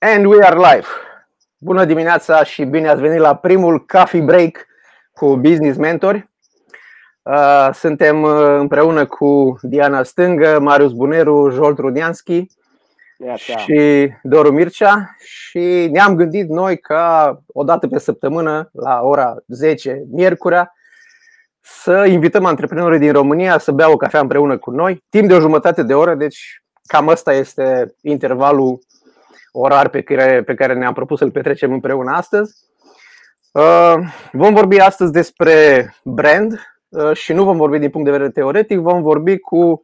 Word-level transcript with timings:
And 0.00 0.26
we 0.26 0.42
are 0.42 0.56
live! 0.56 0.86
Bună 1.58 1.84
dimineața 1.84 2.44
și 2.44 2.64
bine 2.64 2.88
ați 2.88 3.00
venit 3.00 3.18
la 3.18 3.36
primul 3.36 3.84
coffee 3.86 4.20
break 4.20 4.66
cu 5.12 5.36
Business 5.36 5.78
Mentori. 5.78 6.30
Uh, 7.22 7.68
suntem 7.72 8.22
uh, 8.22 8.56
împreună 8.58 9.06
cu 9.06 9.58
Diana 9.62 10.02
Stângă, 10.02 10.58
Marius 10.60 10.92
Buneru, 10.92 11.50
Jolt 11.50 11.78
Rudianski 11.78 12.46
și 13.56 14.10
Doru 14.22 14.52
Mircea 14.52 15.16
și 15.18 15.88
ne-am 15.92 16.14
gândit 16.14 16.48
noi 16.48 16.78
ca 16.78 17.38
o 17.46 17.62
dată 17.62 17.86
pe 17.86 17.98
săptămână, 17.98 18.70
la 18.72 19.00
ora 19.02 19.36
10, 19.46 20.04
miercurea, 20.10 20.72
să 21.60 22.04
invităm 22.08 22.44
antreprenorii 22.44 22.98
din 22.98 23.12
România 23.12 23.58
să 23.58 23.72
bea 23.72 23.90
o 23.90 23.96
cafea 23.96 24.20
împreună 24.20 24.58
cu 24.58 24.70
noi, 24.70 25.04
timp 25.08 25.28
de 25.28 25.34
o 25.34 25.40
jumătate 25.40 25.82
de 25.82 25.94
oră, 25.94 26.14
deci 26.14 26.62
cam 26.86 27.08
ăsta 27.08 27.32
este 27.32 27.94
intervalul 28.02 28.78
orar 29.60 29.88
pe 29.88 30.02
care, 30.02 30.42
pe 30.42 30.54
care 30.54 30.74
ne-am 30.74 30.92
propus 30.92 31.18
să-l 31.18 31.30
petrecem 31.30 31.72
împreună 31.72 32.12
astăzi. 32.12 32.54
Uh, 33.52 33.94
vom 34.32 34.54
vorbi 34.54 34.78
astăzi 34.78 35.12
despre 35.12 35.94
brand 36.04 36.60
uh, 36.88 37.12
și 37.16 37.32
nu 37.32 37.44
vom 37.44 37.56
vorbi 37.56 37.78
din 37.78 37.90
punct 37.90 38.06
de 38.06 38.12
vedere 38.12 38.30
teoretic, 38.30 38.78
vom 38.78 39.02
vorbi 39.02 39.38
cu 39.38 39.82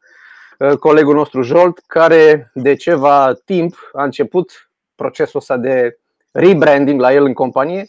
uh, 0.58 0.76
colegul 0.78 1.14
nostru 1.14 1.42
Jolt, 1.42 1.78
care 1.86 2.50
de 2.54 2.74
ceva 2.74 3.32
timp 3.44 3.90
a 3.92 4.04
început 4.04 4.70
procesul 4.94 5.40
ăsta 5.40 5.56
de 5.56 5.98
rebranding 6.32 7.00
la 7.00 7.12
el 7.12 7.24
în 7.24 7.34
companie 7.34 7.88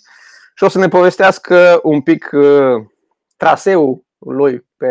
și 0.55 0.63
o 0.63 0.67
să 0.67 0.80
ne 0.80 0.88
povestească 0.88 1.80
un 1.83 2.02
pic 2.02 2.30
traseul 3.38 4.03
lui 4.17 4.66
pe, 4.77 4.88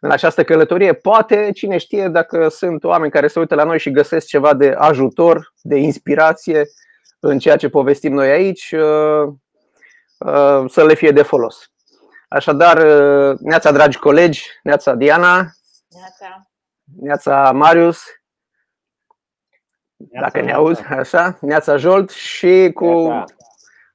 în 0.00 0.10
această 0.10 0.44
călătorie. 0.44 0.92
Poate, 0.92 1.50
cine 1.54 1.76
știe, 1.76 2.08
dacă 2.08 2.48
sunt 2.48 2.84
oameni 2.84 3.12
care 3.12 3.28
se 3.28 3.38
uită 3.38 3.54
la 3.54 3.64
noi 3.64 3.78
și 3.78 3.90
găsesc 3.90 4.26
ceva 4.26 4.54
de 4.54 4.74
ajutor, 4.78 5.52
de 5.62 5.76
inspirație 5.76 6.64
în 7.20 7.38
ceea 7.38 7.56
ce 7.56 7.68
povestim 7.68 8.12
noi 8.12 8.30
aici, 8.30 8.72
uh, 8.72 9.32
uh, 10.18 10.64
să 10.68 10.84
le 10.84 10.94
fie 10.94 11.10
de 11.10 11.22
folos. 11.22 11.70
Așadar, 12.28 12.76
uh, 12.76 13.38
neața 13.38 13.72
dragi 13.72 13.98
colegi, 13.98 14.44
neața 14.62 14.94
Diana, 14.94 15.50
neața, 15.88 16.50
neața 17.00 17.52
Marius, 17.52 18.02
neața, 19.96 20.26
dacă 20.30 20.44
ne 20.46 20.52
auzi, 20.52 20.82
așa, 20.82 21.38
neața 21.40 21.76
Jolt 21.76 22.10
și 22.10 22.70
cu 22.74 22.86
neața. 22.86 23.34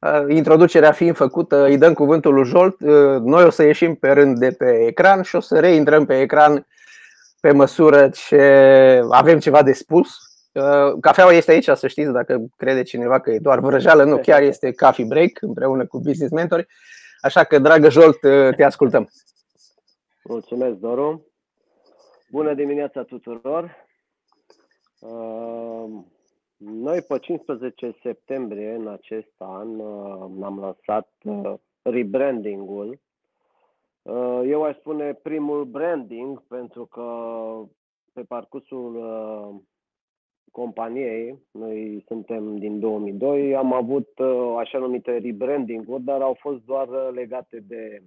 Uh, 0.06 0.36
introducerea 0.36 0.92
fiind 0.92 1.16
făcută, 1.16 1.64
îi 1.64 1.78
dăm 1.78 1.94
cuvântul 1.94 2.34
lui 2.34 2.45
Jolt. 2.45 2.80
Uh, 2.81 3.22
noi 3.22 3.44
o 3.44 3.50
să 3.50 3.64
ieșim 3.64 3.95
pe 3.95 4.12
rând 4.12 4.38
de 4.38 4.52
pe 4.52 4.86
ecran 4.86 5.22
și 5.22 5.36
o 5.36 5.39
să 5.39 5.59
reintrăm 5.59 6.06
pe 6.06 6.22
ecran 6.22 6.67
pe 7.39 7.52
măsură 7.52 8.09
ce 8.09 9.02
avem 9.09 9.39
ceva 9.39 9.64
de 9.64 9.73
spus. 9.73 10.09
Uh, 10.52 10.94
cafeaua 11.02 11.31
este 11.31 11.52
aici, 11.52 11.70
să 11.73 11.88
știți, 11.88 12.12
dacă 12.12 12.45
crede 12.58 12.84
cineva 12.84 13.20
că 13.20 13.31
e 13.31 13.39
doar 13.39 13.59
vrăjeală, 13.59 14.03
nu, 14.03 14.17
chiar 14.17 14.42
este 14.42 14.73
coffee 14.73 15.06
break 15.06 15.42
împreună 15.42 15.86
cu 15.86 16.00
Business 16.00 16.34
Mentori. 16.34 16.67
Așa 17.22 17.44
că, 17.44 17.59
dragă 17.59 17.90
Jolt, 17.90 18.19
te 18.56 18.64
ascultăm. 18.64 19.09
Mulțumesc, 20.23 20.75
Doru. 20.75 21.28
Bună 22.30 22.53
dimineața 22.53 23.03
tuturor. 23.03 23.86
Noi 26.58 27.02
pe 27.02 27.20
15 27.20 27.95
septembrie 28.02 28.73
în 28.73 28.88
acest 28.88 29.34
an 29.38 29.80
uh, 29.80 30.20
am 30.44 30.59
lansat 30.59 31.12
uh, 31.23 31.53
rebranding-ul. 31.81 33.00
Uh, 34.02 34.42
eu 34.45 34.64
aș 34.64 34.78
spune 34.78 35.14
primul 35.14 35.66
branding 35.66 36.42
pentru 36.47 36.86
că 36.86 37.08
pe 38.14 38.23
parcursul 38.23 39.03
companiei, 40.52 41.39
noi 41.52 42.03
suntem 42.08 42.58
din 42.58 42.80
2002, 42.80 43.56
am 43.56 43.73
avut 43.73 44.09
așa 44.58 44.78
numite 44.78 45.17
rebranding-uri, 45.17 46.03
dar 46.03 46.22
au 46.22 46.34
fost 46.34 46.66
doar 46.66 46.88
legate 47.14 47.59
de 47.68 48.01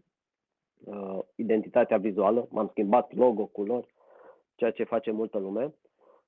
identitatea 1.34 1.98
vizuală. 1.98 2.46
M-am 2.50 2.68
schimbat 2.70 3.14
logo, 3.14 3.44
culori, 3.44 3.94
ceea 4.54 4.70
ce 4.70 4.84
face 4.84 5.10
multă 5.10 5.38
lume. 5.38 5.74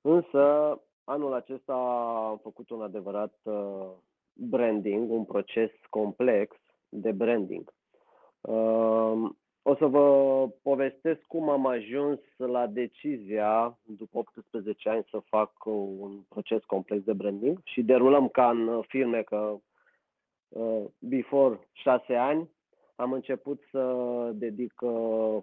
Însă 0.01 0.79
Anul 1.11 1.33
acesta 1.33 1.75
am 2.31 2.39
făcut 2.43 2.71
un 2.71 2.83
adevărat 2.83 3.35
uh, 3.43 3.91
branding, 4.33 5.11
un 5.11 5.25
proces 5.25 5.71
complex 5.89 6.57
de 6.89 7.13
branding. 7.13 7.73
Uh, 8.41 9.31
o 9.63 9.75
să 9.79 9.87
vă 9.87 10.49
povestesc 10.63 11.21
cum 11.21 11.49
am 11.49 11.67
ajuns 11.67 12.21
la 12.37 12.67
decizia, 12.67 13.79
după 13.83 14.19
18 14.19 14.89
ani, 14.89 15.07
să 15.11 15.19
fac 15.25 15.65
un 15.65 16.21
proces 16.29 16.65
complex 16.65 17.05
de 17.05 17.13
branding 17.13 17.61
și 17.65 17.83
derulăm 17.83 18.29
ca 18.29 18.51
în 18.51 18.83
firme 18.89 19.23
că 19.23 19.57
uh, 20.49 20.85
before 20.99 21.69
6 21.73 22.15
ani 22.15 22.51
am 22.97 23.13
început 23.13 23.63
să 23.71 23.95
dedic 24.35 24.73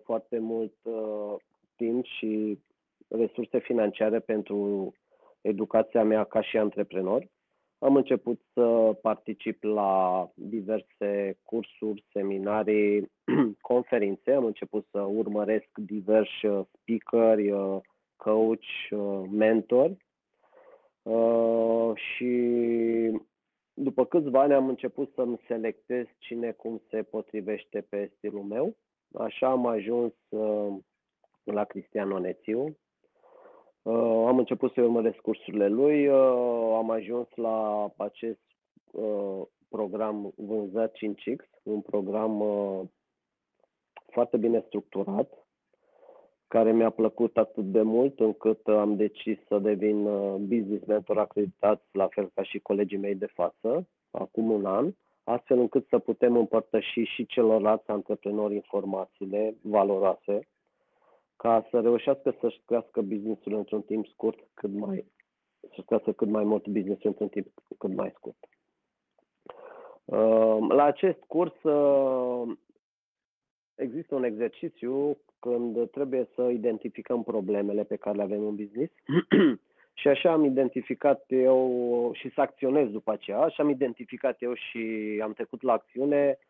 foarte 0.04 0.40
mult 0.40 0.74
timp 1.76 2.06
și 2.06 2.60
resurse 3.08 3.60
financiare 3.60 4.20
pentru 4.20 4.94
educația 5.48 6.04
mea 6.04 6.24
ca 6.24 6.42
și 6.42 6.58
antreprenor. 6.58 7.28
Am 7.80 7.96
început 7.96 8.42
să 8.54 8.98
particip 9.02 9.64
la 9.64 10.30
diverse 10.36 11.38
cursuri, 11.44 12.06
seminarii, 12.12 13.12
conferințe. 13.62 14.32
Am 14.32 14.46
început 14.46 14.88
să 14.92 15.00
urmăresc 15.02 15.70
diversi 15.76 16.46
uh, 16.46 16.66
speakeri, 16.82 17.52
uh, 17.52 17.78
coach, 18.16 18.90
uh, 18.90 19.30
mentori. 19.32 20.06
Și 21.96 22.32
după 23.74 24.06
câțiva 24.06 24.42
ani 24.42 24.54
am 24.54 24.68
început 24.68 25.12
să-mi 25.16 25.40
selectez 25.48 26.06
cine 26.18 26.52
cum 26.52 26.82
se 26.90 27.04
potrivește 27.04 27.86
pe 27.90 28.12
stilul 28.18 28.44
meu. 28.44 28.76
Așa 29.14 29.50
am 29.50 29.66
ajuns 29.66 30.14
la 31.44 31.64
Cristian 31.64 32.12
Onețiu, 32.12 32.78
Uh, 33.88 34.28
am 34.28 34.38
început 34.38 34.74
să 34.74 34.82
urmăresc 34.82 35.18
cursurile 35.18 35.68
lui, 35.68 36.08
uh, 36.08 36.74
am 36.78 36.90
ajuns 36.90 37.28
la 37.36 37.88
acest 37.98 38.40
uh, 38.92 39.42
program 39.70 40.34
vânzat 40.36 40.96
5X, 40.96 41.62
un 41.64 41.82
program 41.82 42.40
uh, 42.40 42.82
foarte 44.12 44.38
bine 44.38 44.64
structurat, 44.68 45.48
care 46.48 46.72
mi-a 46.72 46.90
plăcut 46.90 47.38
atât 47.38 47.72
de 47.72 47.82
mult 47.82 48.20
încât 48.20 48.68
am 48.68 48.96
decis 48.96 49.38
să 49.48 49.60
devin 49.60 50.06
uh, 50.06 50.36
business 50.40 50.86
mentor 50.86 51.18
acreditat, 51.18 51.84
la 51.92 52.08
fel 52.08 52.32
ca 52.34 52.44
și 52.44 52.60
colegii 52.60 52.98
mei 52.98 53.16
de 53.16 53.28
față, 53.34 53.88
acum 54.12 54.52
un 54.52 54.66
an, 54.66 54.94
astfel 55.24 55.60
încât 55.60 55.88
să 55.88 56.00
putem 56.00 56.38
împărtăși 56.38 57.04
și 57.04 57.26
celorlalți 57.26 57.90
antreprenori 57.90 58.56
informațiile 58.56 59.56
valoroase 59.62 60.48
ca 61.38 61.68
să 61.70 61.80
reușească 61.80 62.36
să-și 62.40 62.62
crească 62.66 63.02
businessul 63.02 63.54
într-un 63.54 63.82
timp 63.82 64.08
scurt 64.08 64.40
cât 64.54 64.72
mai 64.72 65.06
să 65.76 65.82
crească 65.86 66.12
cât 66.12 66.28
mai 66.28 66.44
mult 66.44 66.68
business 66.68 67.04
într-un 67.04 67.28
timp 67.28 67.48
cât 67.78 67.94
mai 67.94 68.14
scurt. 68.16 68.38
Uh, 70.06 70.58
la 70.70 70.84
acest 70.84 71.20
curs 71.20 71.64
uh, 71.64 72.58
există 73.76 74.16
un 74.16 74.24
exercițiu 74.24 75.18
când 75.40 75.90
trebuie 75.90 76.28
să 76.36 76.50
identificăm 76.50 77.24
problemele 77.24 77.84
pe 77.84 77.96
care 77.96 78.16
le 78.16 78.24
avem 78.24 78.48
în 78.48 78.56
business 78.56 78.94
și 80.00 80.08
așa 80.08 80.32
am 80.32 80.44
identificat 80.44 81.24
eu 81.28 82.12
și 82.14 82.30
să 82.34 82.42
acționez 82.42 82.90
după 82.90 83.12
aceea, 83.12 83.40
așa 83.40 83.64
am 83.64 83.70
identificat 83.70 84.42
eu 84.42 84.54
și 84.54 85.20
am 85.24 85.34
trecut 85.34 85.62
la 85.62 85.74
acțiune 85.74 86.38
Uh, 86.40 86.47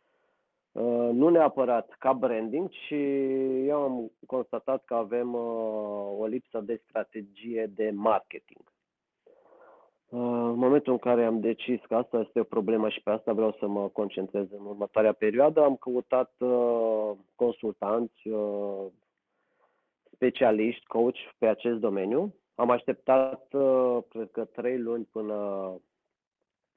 nu 1.11 1.29
neapărat 1.29 1.95
ca 1.99 2.13
branding, 2.13 2.69
ci 2.69 2.93
eu 3.65 3.81
am 3.81 4.11
constatat 4.25 4.85
că 4.85 4.93
avem 4.93 5.33
uh, 5.33 6.19
o 6.19 6.25
lipsă 6.25 6.59
de 6.59 6.81
strategie 6.87 7.71
de 7.75 7.91
marketing. 7.93 8.61
Uh, 10.09 10.19
în 10.19 10.57
momentul 10.57 10.91
în 10.91 10.99
care 10.99 11.25
am 11.25 11.39
decis 11.39 11.79
că 11.87 11.95
asta 11.95 12.19
este 12.19 12.39
o 12.39 12.43
problemă 12.43 12.89
și 12.89 13.01
pe 13.01 13.09
asta 13.09 13.33
vreau 13.33 13.55
să 13.59 13.67
mă 13.67 13.87
concentrez 13.87 14.45
în 14.51 14.65
următoarea 14.65 15.13
perioadă, 15.13 15.63
am 15.63 15.75
căutat 15.75 16.31
consultanți, 17.35 18.29
specialiști, 20.11 20.85
coach 20.85 21.17
pe 21.37 21.47
acest 21.47 21.79
domeniu. 21.79 22.33
Am 22.55 22.69
așteptat, 22.69 23.47
cred 24.09 24.31
că, 24.31 24.45
trei 24.45 24.79
luni 24.79 25.07
până 25.11 25.33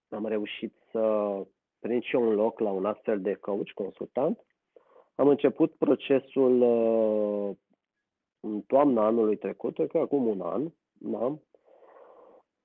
am 0.08 0.26
reușit 0.26 0.74
să 0.90 1.34
prind 1.80 2.02
și 2.02 2.14
un 2.14 2.34
loc 2.34 2.58
la 2.60 2.70
un 2.70 2.84
astfel 2.84 3.20
de 3.20 3.34
coach, 3.34 3.70
consultant. 3.74 4.38
Am 5.14 5.28
început 5.28 5.74
procesul 5.74 6.60
uh, 6.60 7.56
în 8.40 8.60
toamna 8.60 9.06
anului 9.06 9.36
trecut, 9.36 9.74
cred 9.74 9.88
că 9.90 9.98
acum 9.98 10.26
un 10.26 10.40
an, 10.40 10.70
da? 10.92 11.38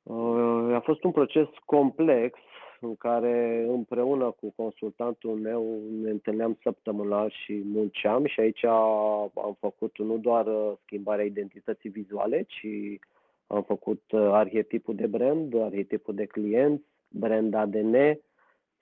Uh, 0.03 0.73
a 0.73 0.79
fost 0.79 1.03
un 1.03 1.11
proces 1.11 1.47
complex 1.65 2.39
în 2.79 2.95
care 2.95 3.65
împreună 3.67 4.31
cu 4.31 4.53
consultantul 4.55 5.35
meu 5.35 5.79
ne 6.01 6.09
întâlneam 6.09 6.57
săptămânal 6.61 7.29
și 7.29 7.61
munceam 7.65 8.25
și 8.25 8.39
aici 8.39 8.63
am 8.63 9.57
făcut 9.59 9.97
nu 9.97 10.17
doar 10.17 10.47
uh, 10.47 10.71
schimbarea 10.83 11.25
identității 11.25 11.89
vizuale, 11.89 12.43
ci 12.47 12.99
am 13.47 13.63
făcut 13.63 14.03
arhetipul 14.13 14.95
de 14.95 15.07
brand, 15.07 15.61
arhetipul 15.61 16.15
de 16.15 16.25
clienți, 16.25 16.83
brand 17.07 17.53
ADN, 17.53 18.19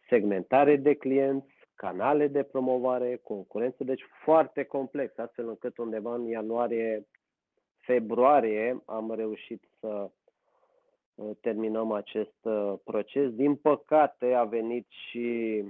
segmentare 0.08 0.76
de 0.76 0.94
clienți, 0.94 1.54
canale 1.76 2.28
de 2.28 2.44
promovare, 2.44 3.20
concurență, 3.24 3.84
deci 3.84 4.04
foarte 4.24 4.64
complex, 4.64 5.18
astfel 5.18 5.48
încât 5.48 5.78
undeva 5.78 6.14
în 6.14 6.26
ianuarie, 6.26 7.08
februarie 7.80 8.82
am 8.86 9.14
reușit 9.16 9.64
să 9.80 10.10
uh, 11.16 11.32
terminăm 11.42 11.92
acest 11.92 12.38
uh, 12.42 12.74
proces. 12.84 13.30
Din 13.32 13.56
păcate 13.56 14.34
a 14.34 14.44
venit 14.44 14.88
și 14.90 15.64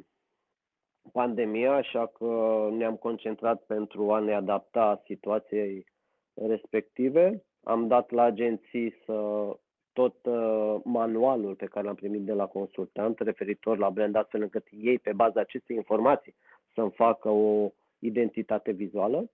pandemia, 1.12 1.74
așa 1.74 2.08
că 2.08 2.68
ne-am 2.72 2.96
concentrat 2.96 3.62
pentru 3.62 4.12
a 4.14 4.20
ne 4.20 4.34
adapta 4.34 5.02
situației 5.06 5.86
respective. 6.34 7.44
Am 7.64 7.88
dat 7.88 8.12
la 8.12 8.24
agenții 8.24 8.96
să 9.06 9.48
tot 9.94 10.16
uh, 10.24 10.76
manualul 10.84 11.56
pe 11.56 11.66
care 11.66 11.86
l-am 11.86 11.96
primit 11.96 12.22
de 12.22 12.34
la 12.34 12.46
consultant 12.46 13.20
referitor 13.20 13.78
la 13.78 13.90
brand, 13.90 14.16
astfel 14.16 14.42
încât 14.42 14.68
ei, 14.82 15.00
pe 15.00 15.14
baza 15.14 15.40
acestei 15.40 15.76
informații, 15.76 16.36
să-mi 16.74 16.92
facă 16.92 17.30
o 17.30 17.72
identitate 18.00 18.72
vizuală. 18.72 19.30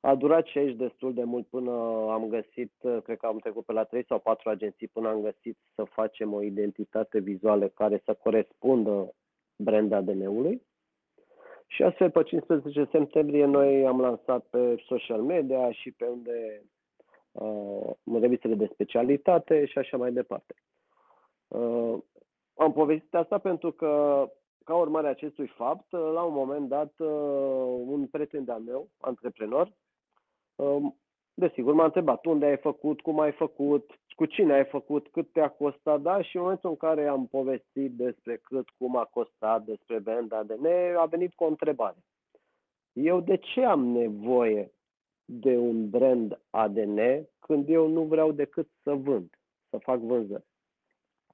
A 0.00 0.14
durat 0.14 0.46
și 0.46 0.58
aici 0.58 0.76
destul 0.76 1.14
de 1.14 1.24
mult 1.24 1.46
până 1.46 1.70
am 2.10 2.26
găsit, 2.28 2.72
uh, 2.80 2.98
cred 3.02 3.18
că 3.18 3.26
am 3.26 3.38
trecut 3.38 3.64
pe 3.64 3.72
la 3.72 3.84
3 3.84 4.04
sau 4.04 4.18
4 4.18 4.48
agenții 4.48 4.88
până 4.88 5.08
am 5.08 5.20
găsit 5.20 5.58
să 5.74 5.84
facem 5.84 6.32
o 6.32 6.42
identitate 6.42 7.18
vizuală 7.18 7.68
care 7.68 8.02
să 8.04 8.14
corespundă 8.14 9.14
brand 9.56 9.92
ADN-ului. 9.92 10.62
Și 11.66 11.82
astfel, 11.82 12.10
pe 12.10 12.22
15 12.22 12.88
septembrie, 12.90 13.44
noi 13.44 13.86
am 13.86 14.00
lansat 14.00 14.46
pe 14.50 14.82
social 14.86 15.20
media 15.20 15.72
și 15.72 15.90
pe 15.90 16.04
unde 16.04 16.62
uh, 17.34 17.90
revistele 18.20 18.54
de 18.54 18.70
specialitate 18.72 19.64
și 19.64 19.78
așa 19.78 19.96
mai 19.96 20.12
departe. 20.12 20.54
Uh, 21.48 21.98
am 22.54 22.72
povestit 22.72 23.14
asta 23.14 23.38
pentru 23.38 23.72
că, 23.72 24.24
ca 24.64 24.76
urmare 24.76 25.06
a 25.06 25.10
acestui 25.10 25.46
fapt, 25.46 25.92
uh, 25.92 26.10
la 26.12 26.22
un 26.22 26.32
moment 26.32 26.68
dat, 26.68 26.92
uh, 26.98 27.08
un 27.86 28.06
prieten 28.06 28.44
de-al 28.44 28.60
meu, 28.60 28.88
antreprenor, 29.00 29.72
uh, 30.54 30.82
desigur, 31.34 31.74
m-a 31.74 31.84
întrebat 31.84 32.24
unde 32.24 32.46
ai 32.46 32.56
făcut, 32.56 33.00
cum 33.00 33.20
ai 33.20 33.32
făcut, 33.32 33.90
cu 34.14 34.26
cine 34.26 34.52
ai 34.52 34.64
făcut, 34.64 35.08
cât 35.08 35.32
te-a 35.32 35.48
costat, 35.48 36.00
da? 36.00 36.22
Și 36.22 36.36
în 36.36 36.42
momentul 36.42 36.70
în 36.70 36.76
care 36.76 37.06
am 37.06 37.26
povestit 37.26 37.92
despre 37.92 38.36
cât, 38.36 38.68
cum 38.78 38.96
a 38.96 39.04
costat, 39.04 39.64
despre 39.64 39.98
venda 39.98 40.42
de 40.42 40.54
ne, 40.54 40.94
a 40.96 41.04
venit 41.04 41.34
cu 41.34 41.44
o 41.44 41.48
întrebare. 41.48 41.96
Eu 42.92 43.20
de 43.20 43.36
ce 43.36 43.64
am 43.64 43.86
nevoie 43.86 44.72
de 45.24 45.56
un 45.56 45.90
brand 45.90 46.40
ADN 46.50 47.28
când 47.38 47.68
eu 47.68 47.88
nu 47.88 48.02
vreau 48.02 48.32
decât 48.32 48.68
să 48.82 48.94
vând, 48.94 49.38
să 49.70 49.78
fac 49.78 49.98
vânzări? 49.98 50.44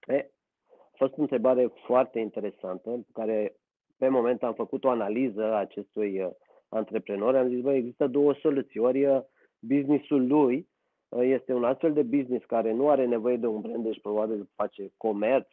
E, 0.06 0.31
a 0.69 0.96
fost 0.96 1.12
o 1.16 1.20
întrebare 1.20 1.72
foarte 1.87 2.19
interesantă, 2.19 2.90
pe 2.90 3.10
care 3.12 3.54
pe 4.00 4.08
moment 4.08 4.42
am 4.42 4.54
făcut 4.54 4.84
o 4.84 4.88
analiză 4.88 5.44
a 5.44 5.58
acestui 5.58 6.22
uh, 6.22 6.31
antreprenor. 6.69 7.37
Am 7.37 7.48
zis, 7.48 7.60
bă, 7.60 7.72
există 7.72 8.06
două 8.06 8.34
soluții. 8.34 8.81
Ori 8.81 9.06
uh, 9.06 9.20
businessul 9.58 10.26
lui 10.26 10.69
uh, 11.08 11.22
este 11.22 11.52
un 11.52 11.64
astfel 11.64 11.93
de 11.93 12.02
business 12.02 12.44
care 12.44 12.72
nu 12.72 12.88
are 12.88 13.06
nevoie 13.06 13.36
de 13.36 13.46
un 13.46 13.60
brand, 13.60 13.84
deci 13.84 14.00
probabil 14.00 14.48
face 14.54 14.93
comerț, 14.96 15.48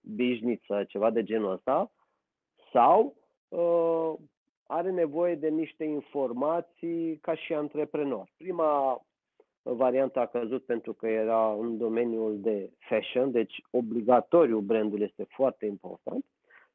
business, 0.00 0.62
ceva 0.88 1.10
de 1.10 1.22
genul 1.22 1.52
ăsta, 1.52 1.92
sau 2.72 3.14
are 4.66 4.90
nevoie 4.90 5.34
de 5.34 5.48
niște 5.48 5.84
informații 5.84 7.18
ca 7.20 7.34
și 7.34 7.54
antreprenor. 7.54 8.28
Prima 8.36 9.00
variantă 9.62 10.18
a 10.18 10.26
căzut 10.26 10.64
pentru 10.64 10.92
că 10.92 11.06
era 11.06 11.52
în 11.52 11.78
domeniul 11.78 12.40
de 12.40 12.70
fashion, 12.78 13.30
deci 13.30 13.62
obligatoriu 13.70 14.58
brandul 14.58 15.00
este 15.00 15.26
foarte 15.28 15.66
important. 15.66 16.24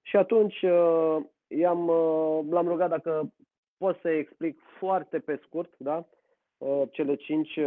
Și 0.01 0.15
atunci 0.15 0.61
uh, 0.61 1.17
i-am, 1.47 1.87
uh, 1.87 2.39
l-am 2.49 2.67
rugat 2.67 2.89
dacă 2.89 3.31
pot 3.77 3.99
să 4.01 4.09
explic 4.09 4.59
foarte 4.79 5.19
pe 5.19 5.39
scurt 5.43 5.73
da? 5.77 6.05
Uh, 6.57 6.81
cele 6.91 7.15
cinci 7.15 7.59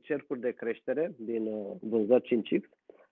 cercuri 0.00 0.40
de 0.40 0.50
creștere 0.50 1.14
din 1.18 1.48
vânzări 1.80 2.40
5X, 2.42 2.62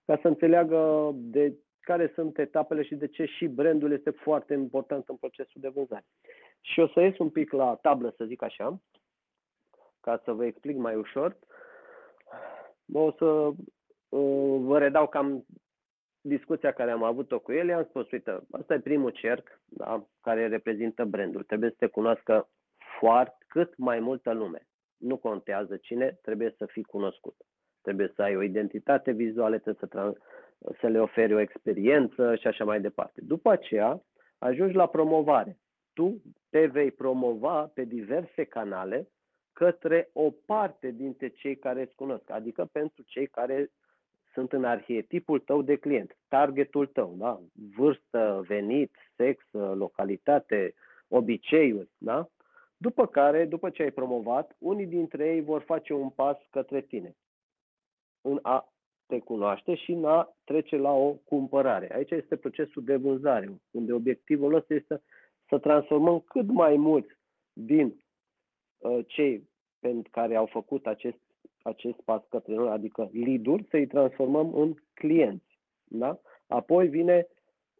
ca 0.05 0.19
să 0.21 0.27
înțeleagă 0.27 1.11
de 1.13 1.53
care 1.89 2.11
sunt 2.13 2.37
etapele 2.37 2.83
și 2.83 2.95
de 2.95 3.07
ce 3.07 3.25
și 3.25 3.47
brandul 3.47 3.91
este 3.91 4.09
foarte 4.09 4.53
important 4.53 5.09
în 5.09 5.15
procesul 5.15 5.61
de 5.61 5.67
vânzare. 5.67 6.05
Și 6.61 6.79
o 6.79 6.87
să 6.87 7.01
ies 7.01 7.17
un 7.17 7.29
pic 7.29 7.51
la 7.51 7.75
tablă, 7.81 8.13
să 8.17 8.25
zic 8.25 8.41
așa, 8.41 8.79
ca 10.01 10.21
să 10.23 10.31
vă 10.31 10.45
explic 10.45 10.77
mai 10.77 10.95
ușor. 10.95 11.37
O 12.93 13.11
să 13.11 13.25
uh, 13.25 14.59
vă 14.61 14.77
redau 14.77 15.07
cam 15.07 15.45
discuția 16.21 16.71
care 16.71 16.91
am 16.91 17.03
avut-o 17.03 17.39
cu 17.39 17.51
el. 17.51 17.67
I-am 17.67 17.83
spus, 17.83 18.11
uite, 18.11 18.39
asta 18.51 18.73
e 18.73 18.79
primul 18.79 19.11
cerc 19.11 19.61
da, 19.65 20.05
care 20.21 20.47
reprezintă 20.47 21.05
brandul. 21.05 21.43
Trebuie 21.43 21.69
să 21.69 21.75
te 21.79 21.87
cunoască 21.87 22.49
foarte, 22.99 23.45
cât 23.47 23.77
mai 23.77 23.99
multă 23.99 24.33
lume. 24.33 24.67
Nu 24.97 25.17
contează 25.17 25.77
cine, 25.77 26.19
trebuie 26.21 26.53
să 26.57 26.65
fii 26.65 26.83
cunoscut. 26.83 27.35
Trebuie 27.81 28.11
să 28.15 28.21
ai 28.21 28.35
o 28.35 28.41
identitate 28.41 29.11
vizuală, 29.11 29.57
trebuie 29.57 29.79
să 29.79 29.85
trans- 29.85 30.17
să 30.79 30.87
le 30.87 30.99
oferi 30.99 31.33
o 31.33 31.39
experiență 31.39 32.35
și 32.35 32.47
așa 32.47 32.63
mai 32.63 32.81
departe. 32.81 33.21
După 33.21 33.49
aceea, 33.51 34.03
ajungi 34.37 34.75
la 34.75 34.87
promovare. 34.87 35.57
Tu 35.93 36.21
te 36.49 36.65
vei 36.65 36.91
promova 36.91 37.71
pe 37.73 37.83
diverse 37.83 38.43
canale 38.43 39.09
către 39.53 40.09
o 40.13 40.31
parte 40.45 40.91
dintre 40.91 41.27
cei 41.27 41.57
care 41.57 41.81
îți 41.81 41.95
cunosc, 41.95 42.29
adică 42.29 42.69
pentru 42.71 43.03
cei 43.03 43.27
care 43.27 43.71
sunt 44.33 44.53
în 44.53 44.63
arhetipul 44.63 45.39
tău 45.39 45.61
de 45.61 45.75
client, 45.75 46.17
targetul 46.27 46.85
tău, 46.85 47.15
da? 47.17 47.41
vârstă, 47.75 48.43
venit, 48.47 48.95
sex, 49.15 49.43
localitate, 49.51 50.73
obiceiuri. 51.07 51.89
Da? 51.97 52.29
După 52.77 53.07
care, 53.07 53.45
după 53.45 53.69
ce 53.69 53.81
ai 53.83 53.91
promovat, 53.91 54.55
unii 54.57 54.85
dintre 54.85 55.27
ei 55.27 55.41
vor 55.41 55.61
face 55.61 55.93
un 55.93 56.09
pas 56.09 56.37
către 56.49 56.81
tine. 56.81 57.15
În 58.21 58.39
a 58.41 58.73
te 59.09 59.19
cunoaște 59.19 59.75
și 59.75 59.91
în 59.91 60.05
a 60.05 60.35
trece 60.43 60.77
la 60.77 60.91
o 60.91 61.11
cumpărare. 61.11 61.95
Aici 61.95 62.11
este 62.11 62.35
procesul 62.35 62.83
de 62.83 62.95
vânzare, 62.95 63.61
unde 63.71 63.93
obiectivul 63.93 64.53
ăsta 64.53 64.73
este 64.73 65.01
să 65.47 65.57
transformăm 65.57 66.19
cât 66.19 66.47
mai 66.47 66.75
mulți 66.77 67.17
din 67.53 68.03
uh, 68.77 68.99
cei 69.07 69.49
pentru 69.79 70.11
care 70.11 70.35
au 70.35 70.45
făcut 70.45 70.87
acest, 70.87 71.19
acest 71.61 72.01
pas 72.01 72.21
către 72.29 72.53
noi, 72.53 72.69
adică 72.69 73.09
lead 73.13 73.69
să-i 73.69 73.87
transformăm 73.87 74.53
în 74.53 74.73
clienți. 74.93 75.59
Da? 75.83 76.19
Apoi 76.47 76.87
vine 76.87 77.27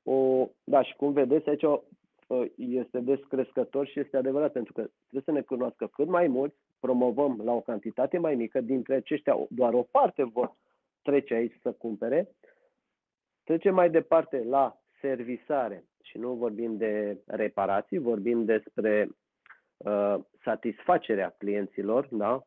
o, 0.03 0.47
da, 0.63 0.83
și 0.83 0.95
cum 0.95 1.11
vedeți 1.11 1.49
aici 1.49 1.63
uh, 1.63 2.45
este 2.55 2.99
descrescător 2.99 3.87
și 3.87 3.99
este 3.99 4.17
adevărat, 4.17 4.51
pentru 4.51 4.73
că 4.73 4.81
trebuie 4.81 5.21
să 5.25 5.31
ne 5.31 5.41
cunoască 5.41 5.87
cât 5.87 6.07
mai 6.07 6.27
mulți, 6.27 6.55
promovăm 6.79 7.41
la 7.43 7.51
o 7.51 7.61
cantitate 7.61 8.17
mai 8.17 8.35
mică, 8.35 8.61
dintre 8.61 8.95
aceștia 8.95 9.37
doar 9.49 9.73
o 9.73 9.81
parte 9.91 10.23
vor 10.23 10.55
trece 11.09 11.33
aici 11.33 11.59
să 11.61 11.71
cumpere. 11.71 12.29
Trecem 13.43 13.73
mai 13.73 13.89
departe 13.89 14.43
la 14.43 14.79
servisare 15.01 15.83
și 16.03 16.17
nu 16.17 16.33
vorbim 16.33 16.77
de 16.77 17.17
reparații, 17.25 17.97
vorbim 17.97 18.45
despre 18.45 19.09
uh, 19.77 20.15
satisfacerea 20.43 21.35
clienților. 21.37 22.07
Da? 22.11 22.43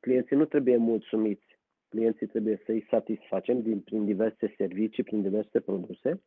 Clienții 0.00 0.36
nu 0.36 0.44
trebuie 0.44 0.76
mulțumiți, 0.76 1.58
clienții 1.88 2.26
trebuie 2.26 2.62
să-i 2.64 2.86
satisfacem 2.90 3.62
din, 3.62 3.80
prin 3.80 4.04
diverse 4.04 4.54
servicii, 4.56 5.02
prin 5.02 5.22
diverse 5.22 5.60
produse, 5.60 6.22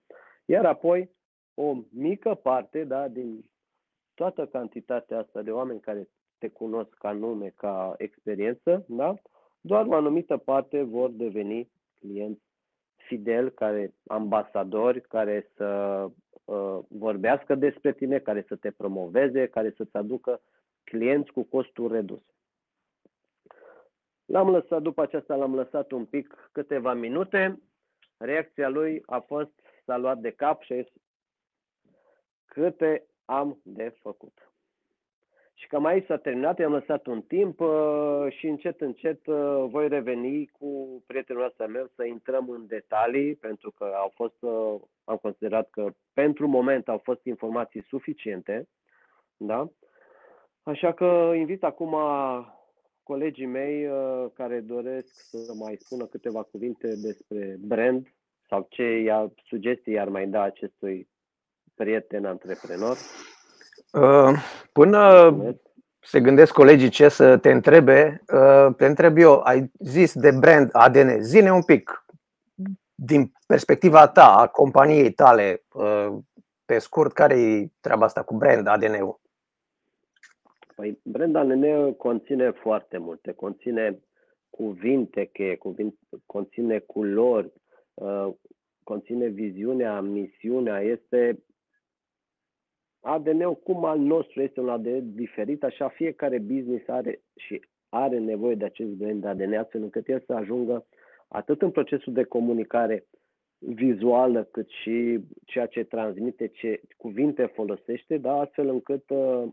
iar 0.46 0.66
apoi 0.66 1.10
o 1.54 1.76
mică 1.92 2.36
parte 2.36 2.84
da, 2.84 3.08
din 3.08 3.46
toată 4.14 4.46
cantitatea 4.46 5.20
asta 5.20 5.42
de 5.42 5.52
oameni 5.52 5.80
care 5.80 6.08
te 6.38 6.48
cunosc 6.48 6.94
ca 6.94 7.12
nume, 7.12 7.54
ca 7.56 7.94
experiență, 7.98 8.86
da? 8.88 9.16
Doar 9.66 9.86
o 9.86 9.94
anumită 9.94 10.38
parte 10.38 10.82
vor 10.82 11.10
deveni 11.10 11.70
clienți 12.00 12.42
fideli, 12.96 13.54
care 13.54 13.94
ambasadori, 14.08 15.02
care 15.02 15.52
să 15.56 15.66
uh, 16.44 16.80
vorbească 16.88 17.56
despre 17.56 17.94
tine, 17.94 18.20
care 18.20 18.46
să 18.48 18.56
te 18.56 18.72
promoveze, 18.72 19.48
care 19.48 19.74
să-ți 19.78 19.96
aducă 19.96 20.42
clienți 20.84 21.32
cu 21.32 21.44
costuri 21.44 21.94
reduse. 21.94 22.34
L-am 24.26 24.50
lăsat, 24.50 24.82
după 24.82 25.02
aceasta 25.02 25.36
l-am 25.36 25.56
lăsat 25.56 25.92
un 25.92 26.06
pic, 26.06 26.50
câteva 26.52 26.94
minute. 26.94 27.60
Reacția 28.18 28.70
lui 28.70 29.04
a 29.06 29.20
fost, 29.20 29.52
s-a 29.86 29.98
luat 29.98 30.18
de 30.18 30.32
cap 30.32 30.62
și 30.62 30.74
a 30.74 30.82
zis, 30.82 30.92
câte 32.46 33.06
am 33.26 33.60
de 33.64 33.96
făcut. 34.02 34.55
Și 35.58 35.68
cam 35.68 35.86
aici 35.86 36.06
s-a 36.06 36.18
terminat, 36.18 36.60
i-am 36.60 36.72
lăsat 36.72 37.06
un 37.06 37.22
timp 37.22 37.60
uh, 37.60 38.28
și 38.30 38.48
încet, 38.48 38.82
încet 38.82 39.28
uh, 39.28 39.66
voi 39.68 39.88
reveni 39.88 40.48
cu 40.48 41.04
prietenul 41.08 41.46
ăsta 41.46 41.66
meu 41.66 41.92
să 41.96 42.04
intrăm 42.04 42.50
în 42.50 42.68
detalii, 42.68 43.36
pentru 43.36 43.72
că 43.72 43.92
au 43.96 44.12
fost, 44.16 44.36
uh, 44.40 44.82
am 45.04 45.18
considerat 45.18 45.70
că 45.70 45.94
pentru 46.14 46.48
moment 46.48 46.88
au 46.88 46.98
fost 47.04 47.26
informații 47.26 47.84
suficiente, 47.88 48.68
da? 49.38 49.70
Așa 50.64 50.94
că 50.94 51.34
invit 51.36 51.64
acum 51.64 51.96
colegii 53.04 53.46
mei 53.46 53.88
uh, 53.88 54.26
care 54.34 54.60
doresc 54.60 55.14
să 55.14 55.54
mai 55.60 55.76
spună 55.80 56.06
câteva 56.06 56.44
cuvinte 56.44 56.96
despre 56.96 57.56
brand 57.60 58.14
sau 58.50 58.68
ce 58.70 59.08
sugestii 59.46 60.00
ar 60.00 60.10
mai 60.10 60.28
da 60.28 60.42
acestui 60.42 61.08
prieten 61.76 62.26
antreprenor? 62.26 62.98
Uh, 63.96 64.38
până 64.72 65.32
se 66.00 66.22
gândesc 66.22 66.54
colegii 66.54 66.90
ce 66.90 67.10
să 67.10 67.38
te 67.38 67.52
întrebe, 67.52 68.24
uh, 68.34 68.76
te 68.78 68.86
întreb 68.86 69.18
eu, 69.18 69.40
ai 69.40 69.72
zis 69.80 70.14
de 70.14 70.32
brand 70.32 70.70
ADN, 70.72 71.22
zine 71.22 71.52
un 71.52 71.64
pic 71.64 72.06
din 72.96 73.32
perspectiva 73.48 74.08
ta, 74.08 74.36
a 74.36 74.48
companiei 74.48 75.12
tale, 75.12 75.64
pe 76.66 76.78
scurt, 76.78 77.14
care 77.14 77.42
e 77.42 77.68
treaba 77.80 78.06
asta 78.06 78.24
cu 78.24 78.36
brand 78.36 78.68
ADN-ul? 78.68 79.20
Păi 80.76 81.00
brand 81.04 81.36
ADN 81.36 81.94
conține 81.94 82.52
foarte 82.52 82.98
multe, 82.98 83.32
conține 83.32 84.00
cuvinte 84.50 85.26
cheie, 85.26 85.56
cuvinte, 85.56 85.98
conține 86.26 86.80
culori, 86.80 87.52
uh, 87.94 88.28
conține 88.84 89.28
viziunea, 89.28 90.02
misiunea, 90.02 90.80
este 90.82 91.44
ADN-ul 93.06 93.56
cum 93.56 93.86
al 93.86 94.00
nostru 94.00 94.42
este 94.42 94.60
un 94.60 94.70
ADN 94.70 95.16
diferit, 95.16 95.64
așa 95.64 95.88
fiecare 95.88 96.38
business 96.40 96.88
are 96.88 97.22
și 97.36 97.62
are 97.90 98.18
nevoie 98.18 98.56
de 98.56 98.66
acest 98.66 98.90
brand 98.90 99.26
ADN 99.26 99.54
astfel 99.54 99.82
încât 99.82 100.08
el 100.08 100.24
să 100.26 100.34
ajungă 100.34 100.86
atât 101.28 101.62
în 101.62 101.72
procesul 101.72 102.14
de 102.14 102.24
comunicare 102.24 103.06
vizuală, 103.58 104.44
cât 104.44 104.70
și 104.70 105.20
ceea 105.46 105.66
ce 105.66 105.84
transmite, 105.84 106.48
ce 106.48 106.82
cuvinte 106.98 107.46
folosește, 107.46 108.18
da, 108.18 108.40
astfel 108.40 108.70
încât 108.70 109.10
uh, 109.10 109.44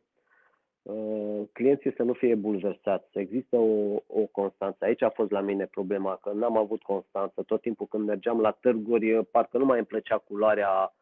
uh, 0.83 1.41
clienții 1.53 1.95
să 1.97 2.03
nu 2.03 2.13
fie 2.13 2.35
bulversați, 2.35 3.09
să 3.13 3.21
există 3.21 3.57
o, 3.57 4.03
o 4.07 4.27
constanță. 4.31 4.85
Aici 4.85 5.03
a 5.03 5.11
fost 5.11 5.31
la 5.31 5.41
mine 5.41 5.67
problema, 5.67 6.19
că 6.23 6.31
n-am 6.35 6.57
avut 6.57 6.83
constanță. 6.83 7.43
Tot 7.43 7.61
timpul 7.61 7.87
când 7.87 8.07
mergeam 8.07 8.41
la 8.41 8.51
târguri, 8.51 9.25
parcă 9.25 9.59
nu 9.59 9.65
mai 9.65 9.79
îmi 9.79 9.87
plăcea 9.87 10.19
culoarea 10.19 10.69
uh, 10.69 11.02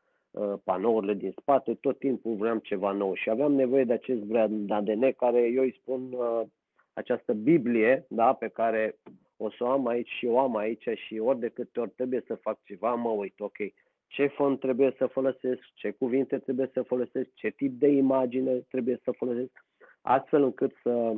panourile 0.64 1.14
din 1.14 1.34
spate, 1.40 1.74
tot 1.74 1.98
timpul 1.98 2.34
vreau 2.34 2.58
ceva 2.58 2.92
nou 2.92 3.14
și 3.14 3.30
aveam 3.30 3.52
nevoie 3.52 3.84
de 3.84 3.92
acest 3.92 4.20
brand 4.20 4.70
ADN 4.70 5.12
care 5.12 5.40
eu 5.40 5.62
îi 5.62 5.78
spun 5.80 6.12
uh, 6.12 6.42
această 6.92 7.32
Biblie 7.32 8.04
da, 8.08 8.32
pe 8.34 8.48
care 8.48 8.98
o 9.36 9.50
să 9.50 9.64
o 9.64 9.68
am 9.68 9.86
aici 9.86 10.08
și 10.08 10.26
o 10.26 10.38
am 10.38 10.56
aici 10.56 10.88
și 10.94 11.18
ori 11.18 11.38
de 11.38 11.48
câte 11.48 11.80
ori 11.80 11.90
trebuie 11.90 12.22
să 12.26 12.34
fac 12.34 12.62
ceva, 12.62 12.94
mă 12.94 13.08
uit, 13.08 13.40
ok, 13.40 13.56
ce 14.06 14.26
font 14.26 14.60
trebuie 14.60 14.94
să 14.98 15.06
folosesc, 15.06 15.60
ce 15.74 15.90
cuvinte 15.90 16.38
trebuie 16.38 16.70
să 16.72 16.82
folosesc, 16.82 17.28
ce 17.34 17.48
tip 17.48 17.78
de 17.78 17.88
imagine 17.88 18.52
trebuie 18.52 19.00
să 19.04 19.10
folosesc, 19.10 19.64
astfel 20.00 20.42
încât 20.42 20.72
să 20.82 21.14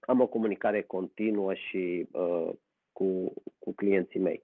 am 0.00 0.20
o 0.20 0.26
comunicare 0.26 0.82
continuă 0.82 1.54
și 1.54 2.06
uh, 2.12 2.48
cu, 2.92 3.32
cu 3.58 3.72
clienții 3.74 4.20
mei. 4.20 4.42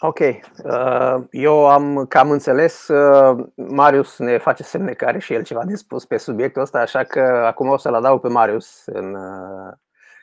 Ok. 0.00 0.18
Uh, 0.18 1.24
eu 1.30 1.66
am 1.68 2.06
cam 2.06 2.30
înțeles. 2.30 2.88
Uh, 2.88 3.46
Marius 3.54 4.18
ne 4.18 4.38
face 4.38 4.62
semne 4.62 4.92
că 4.92 5.04
are 5.04 5.18
și 5.18 5.32
el 5.34 5.42
ceva 5.44 5.64
de 5.64 5.74
spus 5.74 6.04
pe 6.04 6.16
subiectul 6.16 6.62
ăsta, 6.62 6.80
așa 6.80 7.04
că 7.04 7.20
acum 7.20 7.68
o 7.68 7.76
să-l 7.76 7.94
adaug 7.94 8.20
pe 8.20 8.28
Marius 8.28 8.82
în, 8.86 9.14
uh, 9.14 9.72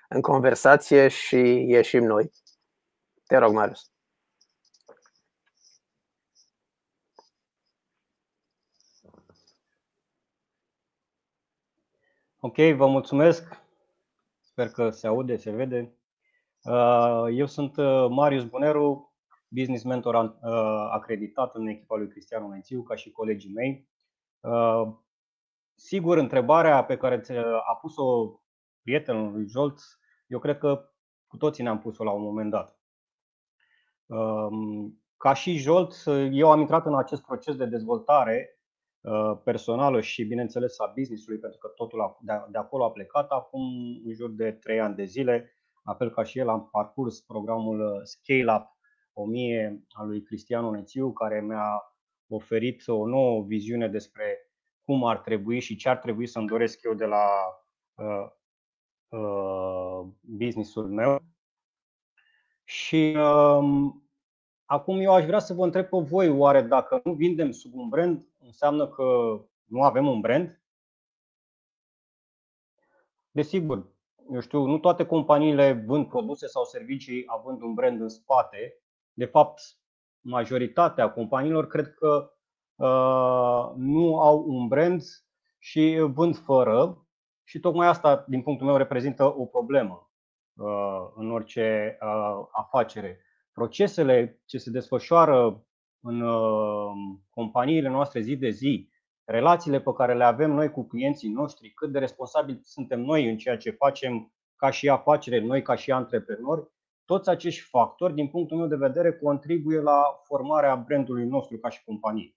în 0.09 0.21
conversație 0.21 1.07
și 1.07 1.65
ieșim 1.67 2.03
noi. 2.03 2.31
Te 3.27 3.37
rog, 3.37 3.53
Marius. 3.53 3.91
Ok, 12.39 12.55
vă 12.75 12.87
mulțumesc. 12.87 13.43
Sper 14.41 14.69
că 14.69 14.89
se 14.89 15.07
aude, 15.07 15.37
se 15.37 15.51
vede. 15.51 15.93
Eu 17.31 17.45
sunt 17.45 17.75
Marius 18.09 18.43
Buneru, 18.45 19.13
business 19.53 19.83
mentor 19.83 20.15
uh, 20.15 20.89
acreditat 20.91 21.55
în 21.55 21.67
echipa 21.67 21.95
lui 21.95 22.07
Cristian 22.07 22.47
Mențiu, 22.47 22.83
ca 22.83 22.95
și 22.95 23.11
colegii 23.11 23.53
mei. 23.53 23.89
Uh, 24.39 24.93
sigur, 25.75 26.17
întrebarea 26.17 26.83
pe 26.83 26.97
care 26.97 27.21
a 27.67 27.75
pus-o 27.75 28.39
prietenul 28.81 29.31
lui 29.31 29.47
Jolt, 29.47 29.79
eu 30.27 30.39
cred 30.39 30.57
că 30.57 30.89
cu 31.27 31.37
toții 31.37 31.63
ne-am 31.63 31.79
pus-o 31.79 32.03
la 32.03 32.11
un 32.11 32.21
moment 32.21 32.51
dat. 32.51 32.77
Um, 34.05 35.03
ca 35.17 35.33
și 35.33 35.57
Jolt, 35.57 35.93
eu 36.31 36.51
am 36.51 36.59
intrat 36.59 36.85
în 36.85 36.97
acest 36.97 37.21
proces 37.21 37.55
de 37.55 37.65
dezvoltare 37.65 38.59
uh, 39.01 39.37
personală 39.43 40.01
și, 40.01 40.23
bineînțeles, 40.23 40.79
a 40.79 40.93
business-ului, 40.95 41.39
pentru 41.39 41.59
că 41.59 41.67
totul 41.67 42.17
de 42.49 42.57
acolo 42.57 42.85
a 42.85 42.91
plecat 42.91 43.29
acum 43.29 43.61
în 44.05 44.13
jur 44.13 44.29
de 44.29 44.51
3 44.51 44.79
ani 44.79 44.95
de 44.95 45.03
zile. 45.03 45.57
La 45.83 45.93
fel 45.93 46.09
ca 46.09 46.23
și 46.23 46.39
el, 46.39 46.49
am 46.49 46.69
parcurs 46.71 47.19
programul 47.21 48.01
Scale 48.03 48.53
Up 48.53 48.77
1000 49.13 49.83
al 49.89 50.07
lui 50.07 50.21
Cristian 50.23 50.65
Onețiu, 50.65 51.13
care 51.13 51.41
mi-a 51.41 51.95
oferit 52.27 52.87
o 52.87 53.07
nouă 53.07 53.43
viziune 53.43 53.87
despre 53.87 54.51
cum 54.81 55.05
ar 55.05 55.19
trebui 55.19 55.59
și 55.59 55.75
ce 55.75 55.89
ar 55.89 55.97
trebui 55.97 56.27
să-mi 56.27 56.47
doresc 56.47 56.83
eu 56.83 56.93
de 56.93 57.05
la 57.05 57.25
uh, 57.93 58.27
uh, 59.07 60.07
businessul 60.21 60.89
meu. 60.89 61.23
Și 62.63 63.15
uh, 63.17 63.91
acum 64.65 64.99
eu 64.99 65.13
aș 65.13 65.25
vrea 65.25 65.39
să 65.39 65.53
vă 65.53 65.63
întreb 65.63 65.85
pe 65.85 65.97
voi, 65.97 66.29
oare 66.29 66.61
dacă 66.61 67.01
nu 67.03 67.13
vindem 67.13 67.51
sub 67.51 67.73
un 67.73 67.89
brand, 67.89 68.27
înseamnă 68.39 68.87
că 68.87 69.03
nu 69.63 69.83
avem 69.83 70.07
un 70.07 70.19
brand? 70.19 70.61
Desigur, 73.31 73.92
eu 74.31 74.39
știu, 74.39 74.65
nu 74.65 74.77
toate 74.77 75.05
companiile 75.05 75.83
vând 75.87 76.07
produse 76.07 76.47
sau 76.47 76.63
servicii 76.63 77.23
având 77.25 77.61
un 77.61 77.73
brand 77.73 78.01
în 78.01 78.09
spate, 78.09 78.77
de 79.13 79.25
fapt, 79.25 79.61
majoritatea 80.19 81.11
companiilor 81.11 81.67
cred 81.67 81.93
că 81.93 82.31
uh, 82.75 83.73
nu 83.75 84.19
au 84.19 84.43
un 84.47 84.67
brand 84.67 85.01
și 85.59 85.97
vând 86.13 86.37
fără 86.37 87.07
și 87.43 87.59
tocmai 87.59 87.87
asta, 87.87 88.25
din 88.27 88.41
punctul 88.41 88.67
meu, 88.67 88.77
reprezintă 88.77 89.39
o 89.39 89.45
problemă 89.45 90.11
uh, 90.53 91.11
în 91.15 91.31
orice 91.31 91.97
uh, 92.01 92.47
afacere. 92.51 93.19
Procesele 93.51 94.41
ce 94.45 94.57
se 94.57 94.71
desfășoară 94.71 95.65
în 96.01 96.21
uh, 96.21 96.91
companiile 97.29 97.89
noastre 97.89 98.21
zi 98.21 98.35
de 98.35 98.49
zi, 98.49 98.89
relațiile 99.25 99.81
pe 99.81 99.93
care 99.93 100.13
le 100.13 100.23
avem 100.23 100.51
noi 100.51 100.71
cu 100.71 100.87
clienții 100.87 101.29
noștri, 101.29 101.69
cât 101.69 101.91
de 101.91 101.99
responsabili 101.99 102.59
suntem 102.63 103.01
noi 103.01 103.29
în 103.29 103.37
ceea 103.37 103.57
ce 103.57 103.71
facem 103.71 104.33
ca 104.55 104.69
și 104.69 104.89
afacere, 104.89 105.39
noi 105.39 105.61
ca 105.61 105.75
și 105.75 105.91
antreprenori, 105.91 106.71
toți 107.05 107.29
acești 107.29 107.61
factori, 107.61 108.13
din 108.13 108.27
punctul 108.27 108.57
meu 108.57 108.67
de 108.67 108.75
vedere, 108.75 109.17
contribuie 109.17 109.79
la 109.79 110.21
formarea 110.23 110.75
brandului 110.75 111.25
nostru 111.25 111.57
ca 111.57 111.69
și 111.69 111.83
companie. 111.83 112.35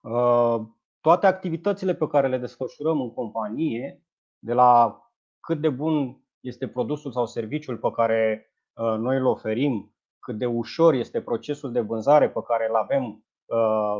Uh, 0.00 0.60
toate 1.00 1.26
activitățile 1.26 1.94
pe 1.94 2.06
care 2.06 2.28
le 2.28 2.38
desfășurăm 2.38 3.00
în 3.00 3.12
companie, 3.14 4.02
de 4.38 4.52
la 4.52 5.02
cât 5.40 5.60
de 5.60 5.68
bun 5.68 6.24
este 6.40 6.68
produsul 6.68 7.12
sau 7.12 7.26
serviciul 7.26 7.78
pe 7.78 7.90
care 7.90 8.52
uh, 8.72 8.96
noi 8.98 9.16
îl 9.16 9.26
oferim, 9.26 9.94
cât 10.18 10.38
de 10.38 10.46
ușor 10.46 10.94
este 10.94 11.22
procesul 11.22 11.72
de 11.72 11.80
vânzare 11.80 12.30
pe 12.30 12.42
care 12.42 12.66
îl 12.68 12.74
avem 12.74 13.04
uh, 13.04 13.33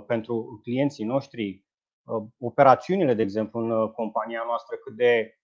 pentru 0.06 0.60
clienții 0.62 1.04
noștri, 1.04 1.64
operațiunile, 2.38 3.14
de 3.14 3.22
exemplu, 3.22 3.60
în 3.60 3.90
compania 3.92 4.42
noastră, 4.46 4.76
cât 4.76 4.96
de, 4.96 5.38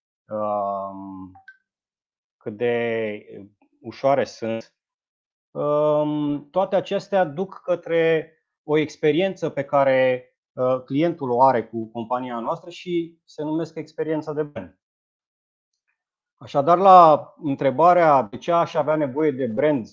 cât 2.37 2.57
de 2.57 3.25
ușoare 3.80 4.25
sunt, 4.25 4.75
toate 6.50 6.76
acestea 6.76 7.25
duc 7.25 7.61
către 7.64 8.33
o 8.62 8.76
experiență 8.76 9.50
pe 9.50 9.64
care 9.64 10.25
uh, 10.52 10.83
clientul 10.85 11.30
o 11.30 11.42
are 11.42 11.66
cu 11.66 11.90
compania 11.90 12.38
noastră 12.38 12.71
și 12.71 13.21
se 13.25 13.42
numesc 13.42 13.76
experiența 13.76 14.33
de 14.33 14.42
brand. 14.42 14.78
Așadar, 16.37 16.78
la 16.78 17.35
întrebarea 17.42 18.23
de 18.23 18.37
ce 18.37 18.52
aș 18.52 18.75
avea 18.75 18.97
nevoie 18.97 19.30
de 19.30 19.47
brand 19.47 19.87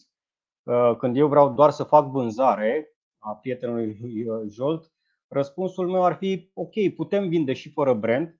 uh, 0.63 0.95
când 0.97 1.17
eu 1.17 1.27
vreau 1.27 1.53
doar 1.53 1.69
să 1.69 1.83
fac 1.83 2.05
vânzare 2.05 2.96
a 3.17 3.35
prietenului 3.35 3.97
uh, 4.27 4.41
Jolt, 4.49 4.91
răspunsul 5.27 5.89
meu 5.89 6.03
ar 6.03 6.15
fi 6.15 6.51
ok, 6.53 6.73
putem 6.95 7.29
vinde 7.29 7.53
și 7.53 7.71
fără 7.71 7.93
brand, 7.93 8.39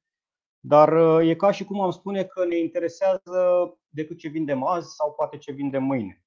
dar 0.60 0.94
e 1.22 1.36
ca 1.36 1.52
și 1.52 1.64
cum 1.64 1.82
am 1.82 1.92
spune 1.92 2.24
că 2.24 2.46
ne 2.46 2.58
interesează 2.58 3.72
decât 3.90 4.18
ce 4.18 4.28
vindem 4.28 4.64
azi 4.64 4.96
sau 4.96 5.14
poate 5.14 5.38
ce 5.38 5.52
vindem 5.52 5.84
mâine. 5.84 6.24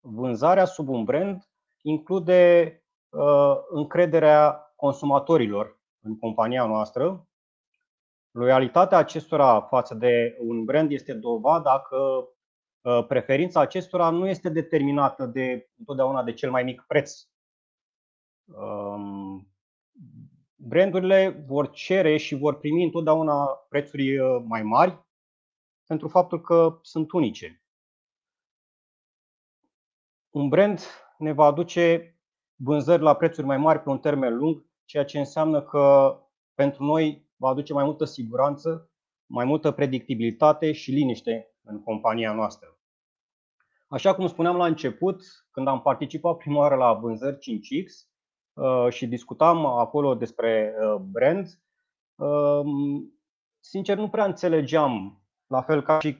Vânzarea 0.00 0.64
sub 0.64 0.88
un 0.88 1.04
brand 1.04 1.48
include 1.82 2.72
uh, 3.08 3.56
încrederea 3.68 4.72
consumatorilor 4.76 5.80
în 6.00 6.18
compania 6.18 6.66
noastră. 6.66 7.28
Loialitatea 8.30 8.98
acestora 8.98 9.60
față 9.60 9.94
de 9.94 10.36
un 10.40 10.64
brand 10.64 10.92
este 10.92 11.12
dovada 11.12 11.80
că 11.80 11.96
uh, 11.96 12.28
preferința 13.08 13.60
acestora 13.60 14.10
nu 14.10 14.28
este 14.28 14.48
determinată 14.48 15.26
de 15.26 15.70
întotdeauna 15.78 16.22
de 16.22 16.32
cel 16.32 16.50
mai 16.50 16.62
mic 16.62 16.84
preț. 16.86 17.28
Um, 18.44 19.48
brandurile 20.54 21.44
vor 21.46 21.70
cere 21.70 22.16
și 22.16 22.34
vor 22.34 22.58
primi 22.58 22.84
întotdeauna 22.84 23.46
prețuri 23.68 24.18
uh, 24.18 24.42
mai 24.44 24.62
mari 24.62 25.06
pentru 25.86 26.08
faptul 26.08 26.40
că 26.40 26.78
sunt 26.82 27.12
unice. 27.12 27.62
Un 30.30 30.48
brand 30.48 30.80
ne 31.18 31.32
va 31.32 31.44
aduce 31.44 32.16
vânzări 32.54 33.02
la 33.02 33.16
prețuri 33.16 33.46
mai 33.46 33.56
mari 33.56 33.82
pe 33.82 33.88
un 33.88 33.98
termen 33.98 34.36
lung, 34.36 34.64
ceea 34.84 35.04
ce 35.04 35.18
înseamnă 35.18 35.62
că 35.62 36.16
pentru 36.54 36.84
noi 36.84 37.28
va 37.36 37.48
aduce 37.48 37.72
mai 37.72 37.84
multă 37.84 38.04
siguranță, 38.04 38.90
mai 39.28 39.44
multă 39.44 39.70
predictibilitate 39.70 40.72
și 40.72 40.90
liniște 40.90 41.54
în 41.62 41.82
compania 41.82 42.32
noastră. 42.32 42.78
Așa 43.88 44.14
cum 44.14 44.26
spuneam 44.26 44.56
la 44.56 44.66
început, 44.66 45.22
când 45.50 45.68
am 45.68 45.82
participat 45.82 46.36
prima 46.36 46.58
oară 46.58 46.74
la 46.74 46.92
vânzări 46.92 47.36
5X 47.36 48.08
uh, 48.52 48.92
și 48.92 49.06
discutam 49.06 49.66
acolo 49.66 50.14
despre 50.14 50.74
uh, 50.80 51.00
brand, 51.00 51.46
um, 52.14 53.12
sincer 53.60 53.96
nu 53.96 54.08
prea 54.08 54.24
înțelegeam, 54.24 55.22
la 55.46 55.62
fel 55.62 55.82
ca 55.82 55.98
și 55.98 56.16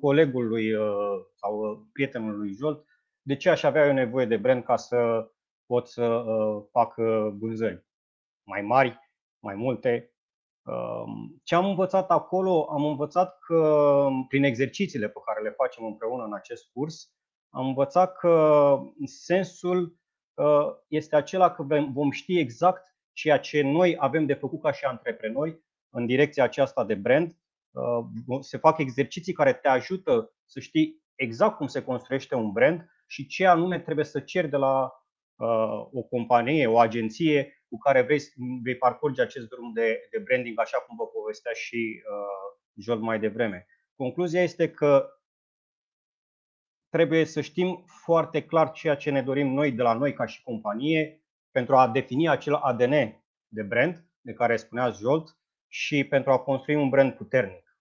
colegul 0.00 0.46
lui 0.46 0.72
uh, 0.72 0.88
sau 1.34 1.84
prietenul 1.92 2.36
lui 2.38 2.52
Jolt, 2.52 2.84
de 3.22 3.36
ce 3.36 3.50
aș 3.50 3.62
avea 3.62 3.86
eu 3.86 3.92
nevoie 3.92 4.26
de 4.26 4.36
brand 4.36 4.64
ca 4.64 4.76
să 4.76 5.30
pot 5.66 5.88
să 5.88 6.24
fac 6.70 6.94
vânzări 7.38 7.84
mai 8.42 8.62
mari, 8.62 8.98
mai 9.38 9.54
multe. 9.54 10.15
Um, 10.66 11.40
ce 11.44 11.54
am 11.54 11.66
învățat 11.66 12.10
acolo? 12.10 12.68
Am 12.70 12.84
învățat 12.84 13.38
că 13.38 14.08
prin 14.28 14.44
exercițiile 14.44 15.08
pe 15.08 15.20
care 15.24 15.42
le 15.42 15.54
facem 15.56 15.84
împreună 15.84 16.24
în 16.24 16.34
acest 16.34 16.70
curs, 16.72 17.10
am 17.50 17.66
învățat 17.66 18.16
că 18.16 18.78
sensul 19.04 19.98
uh, 20.34 20.66
este 20.88 21.16
acela 21.16 21.50
că 21.50 21.66
vom 21.92 22.10
ști 22.10 22.38
exact 22.38 22.96
ceea 23.12 23.38
ce 23.38 23.62
noi 23.62 23.96
avem 23.98 24.26
de 24.26 24.34
făcut 24.34 24.62
ca 24.62 24.72
și 24.72 24.84
antreprenori 24.84 25.60
în 25.90 26.06
direcția 26.06 26.44
aceasta 26.44 26.84
de 26.84 26.94
brand. 26.94 27.38
Uh, 27.70 28.38
se 28.40 28.58
fac 28.58 28.78
exerciții 28.78 29.32
care 29.32 29.52
te 29.52 29.68
ajută 29.68 30.34
să 30.44 30.60
știi 30.60 31.02
exact 31.14 31.56
cum 31.56 31.66
se 31.66 31.82
construiește 31.84 32.34
un 32.34 32.52
brand 32.52 32.90
și 33.06 33.26
ce 33.26 33.46
anume 33.46 33.80
trebuie 33.80 34.04
să 34.04 34.20
ceri 34.20 34.48
de 34.48 34.56
la 34.56 34.92
uh, 35.36 35.86
o 35.92 36.02
companie, 36.02 36.66
o 36.66 36.78
agenție 36.78 37.55
cu 37.68 37.78
care 37.78 38.02
vrei, 38.02 38.20
vei 38.62 38.76
parcurge 38.76 39.22
acest 39.22 39.48
drum 39.48 39.72
de, 39.72 40.08
de 40.10 40.18
branding, 40.18 40.60
așa 40.60 40.78
cum 40.78 40.96
vă 40.96 41.06
povestea 41.06 41.52
și 41.52 42.02
uh, 42.10 42.58
Joel 42.74 42.98
mai 42.98 43.18
devreme. 43.18 43.66
Concluzia 43.96 44.42
este 44.42 44.70
că 44.70 45.10
trebuie 46.88 47.24
să 47.24 47.40
știm 47.40 47.84
foarte 47.86 48.46
clar 48.46 48.70
ceea 48.70 48.96
ce 48.96 49.10
ne 49.10 49.22
dorim 49.22 49.48
noi 49.48 49.72
de 49.72 49.82
la 49.82 49.92
noi 49.92 50.12
ca 50.12 50.26
și 50.26 50.42
companie 50.42 51.24
pentru 51.50 51.76
a 51.76 51.88
defini 51.88 52.28
acel 52.28 52.54
ADN 52.54 53.24
de 53.48 53.62
brand 53.62 54.04
de 54.20 54.32
care 54.32 54.56
spunea 54.56 54.90
Jolt 54.90 55.38
și 55.68 56.04
pentru 56.04 56.30
a 56.30 56.38
construi 56.38 56.74
un 56.74 56.88
brand 56.88 57.12
puternic. 57.12 57.78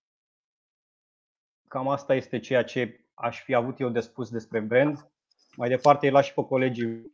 Cam 1.67 1.87
asta 1.87 2.15
este 2.15 2.39
ceea 2.39 2.63
ce 2.63 3.05
aș 3.13 3.43
fi 3.43 3.53
avut 3.53 3.79
eu 3.79 3.89
de 3.89 3.99
spus 3.99 4.29
despre 4.29 4.59
brand. 4.59 5.11
Mai 5.55 5.69
departe 5.69 6.05
îi 6.05 6.11
las 6.11 6.25
și 6.25 6.33
pe 6.33 6.43
colegii. 6.43 7.13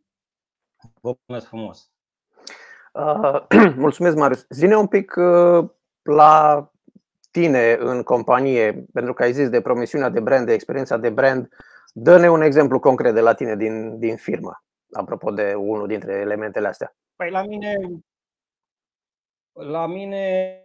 Vă 1.01 1.15
mulțumesc 1.15 1.47
frumos! 1.47 1.91
Uh, 2.91 3.45
mulțumesc, 3.75 4.15
Marius. 4.15 4.45
Zine 4.49 4.75
un 4.75 4.87
pic 4.87 5.15
uh, 5.15 5.69
la 6.01 6.65
tine 7.31 7.77
în 7.79 8.03
companie, 8.03 8.85
pentru 8.93 9.13
că 9.13 9.23
ai 9.23 9.33
zis 9.33 9.49
de 9.49 9.61
promisiunea 9.61 10.09
de 10.09 10.19
brand, 10.19 10.45
de 10.45 10.53
experiența 10.53 10.97
de 10.97 11.09
brand. 11.09 11.49
Dă-ne 11.93 12.29
un 12.29 12.41
exemplu 12.41 12.79
concret 12.79 13.13
de 13.13 13.19
la 13.19 13.33
tine 13.33 13.55
din, 13.55 13.99
din 13.99 14.15
firmă, 14.15 14.63
apropo 14.91 15.31
de 15.31 15.53
unul 15.53 15.87
dintre 15.87 16.13
elementele 16.13 16.67
astea. 16.67 16.95
Păi 17.15 17.31
la 17.31 17.43
mine, 17.43 17.77
la 19.53 19.87
mine 19.87 20.55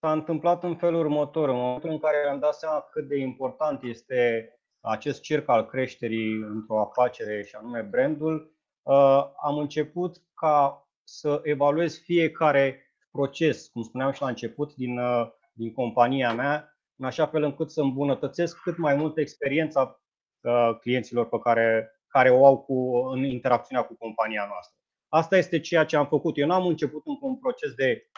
s-a 0.00 0.12
întâmplat 0.12 0.62
în 0.62 0.76
felul 0.76 1.00
următor. 1.00 1.48
În 1.48 1.56
momentul 1.56 1.90
în 1.90 1.98
care 1.98 2.28
am 2.28 2.38
dat 2.38 2.54
seama 2.54 2.80
cât 2.80 3.08
de 3.08 3.16
important 3.16 3.82
este 3.82 4.52
acest 4.80 5.20
cerc 5.20 5.48
al 5.48 5.66
creșterii 5.66 6.32
într-o 6.34 6.80
afacere 6.80 7.42
și 7.42 7.54
anume 7.54 7.80
brandul, 7.80 8.34
uh, 8.34 8.57
am 9.42 9.58
început 9.58 10.22
ca 10.34 10.88
să 11.04 11.40
evaluez 11.42 11.98
fiecare 11.98 12.82
proces, 13.10 13.68
cum 13.68 13.82
spuneam 13.82 14.12
și 14.12 14.20
la 14.22 14.28
început, 14.28 14.74
din, 14.74 14.98
uh, 14.98 15.28
din 15.52 15.72
compania 15.72 16.32
mea, 16.32 16.78
în 16.96 17.06
așa 17.06 17.26
fel 17.26 17.42
încât 17.42 17.70
să 17.70 17.80
îmbunătățesc 17.80 18.60
cât 18.60 18.76
mai 18.76 18.94
mult 18.94 19.18
experiența 19.18 20.00
uh, 20.40 20.76
clienților 20.80 21.28
pe 21.28 21.38
care, 21.38 21.90
care 22.08 22.30
o 22.30 22.46
au 22.46 22.58
cu, 22.62 22.96
în 22.96 23.24
interacțiunea 23.24 23.84
cu 23.84 23.96
compania 23.96 24.46
noastră. 24.48 24.76
Asta 25.08 25.36
este 25.36 25.60
ceea 25.60 25.84
ce 25.84 25.96
am 25.96 26.06
făcut. 26.06 26.36
Eu 26.36 26.46
n-am 26.46 26.66
început 26.66 27.02
încă 27.04 27.26
un 27.26 27.38
proces 27.38 27.74
de 27.74 28.10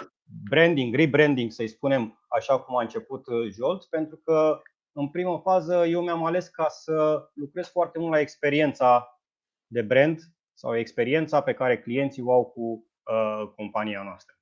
branding, 0.49 0.95
rebranding, 0.95 1.51
să-i 1.51 1.69
spunem 1.69 2.21
așa 2.29 2.61
cum 2.61 2.77
a 2.77 2.81
început 2.81 3.27
uh, 3.27 3.53
Jolt, 3.53 3.85
pentru 3.85 4.17
că 4.17 4.61
în 4.93 5.09
primă 5.09 5.41
fază 5.45 5.87
eu 5.87 6.03
mi-am 6.03 6.25
ales 6.25 6.49
ca 6.49 6.69
să 6.69 7.29
lucrez 7.35 7.69
foarte 7.69 7.99
mult 7.99 8.13
la 8.13 8.21
experiența 8.21 9.21
de 9.67 9.83
brand 9.83 10.21
sau 10.61 10.77
experiența 10.77 11.41
pe 11.41 11.53
care 11.53 11.81
clienții 11.81 12.23
o 12.23 12.33
au 12.33 12.45
cu 12.45 12.61
uh, 12.61 13.53
compania 13.57 14.03
noastră. 14.03 14.35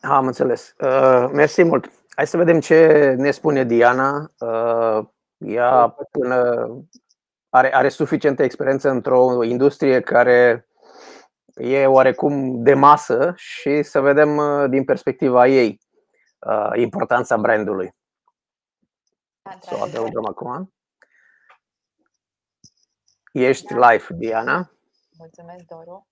Am 0.00 0.26
înțeles. 0.26 0.74
Uh, 0.78 1.30
mersi 1.32 1.62
mult. 1.62 1.90
Hai 2.08 2.26
să 2.26 2.36
vedem 2.36 2.60
ce 2.60 2.86
ne 3.18 3.30
spune 3.30 3.64
Diana. 3.64 4.32
Uh, 4.38 5.06
ea 5.38 5.96
până 6.10 6.66
are, 7.48 7.74
are 7.74 7.88
suficientă 7.88 8.42
experiență 8.42 8.88
într-o 8.90 9.44
industrie 9.44 10.00
care 10.00 10.68
e 11.54 11.86
oarecum 11.86 12.62
de 12.62 12.74
masă 12.74 13.32
și 13.36 13.82
să 13.82 14.00
vedem 14.00 14.36
uh, 14.36 14.64
din 14.68 14.84
perspectiva 14.84 15.46
ei 15.46 15.80
uh, 16.46 16.70
importanța 16.74 17.36
brandului. 17.36 17.94
Să 19.60 19.76
o 19.78 19.82
adăugăm 19.82 20.26
acum. 20.26 20.72
Ești 23.32 23.74
da. 23.74 23.90
live, 23.90 24.06
Diana. 24.10 24.70
Mulțumesc, 25.18 25.64
Doru. 25.64 26.06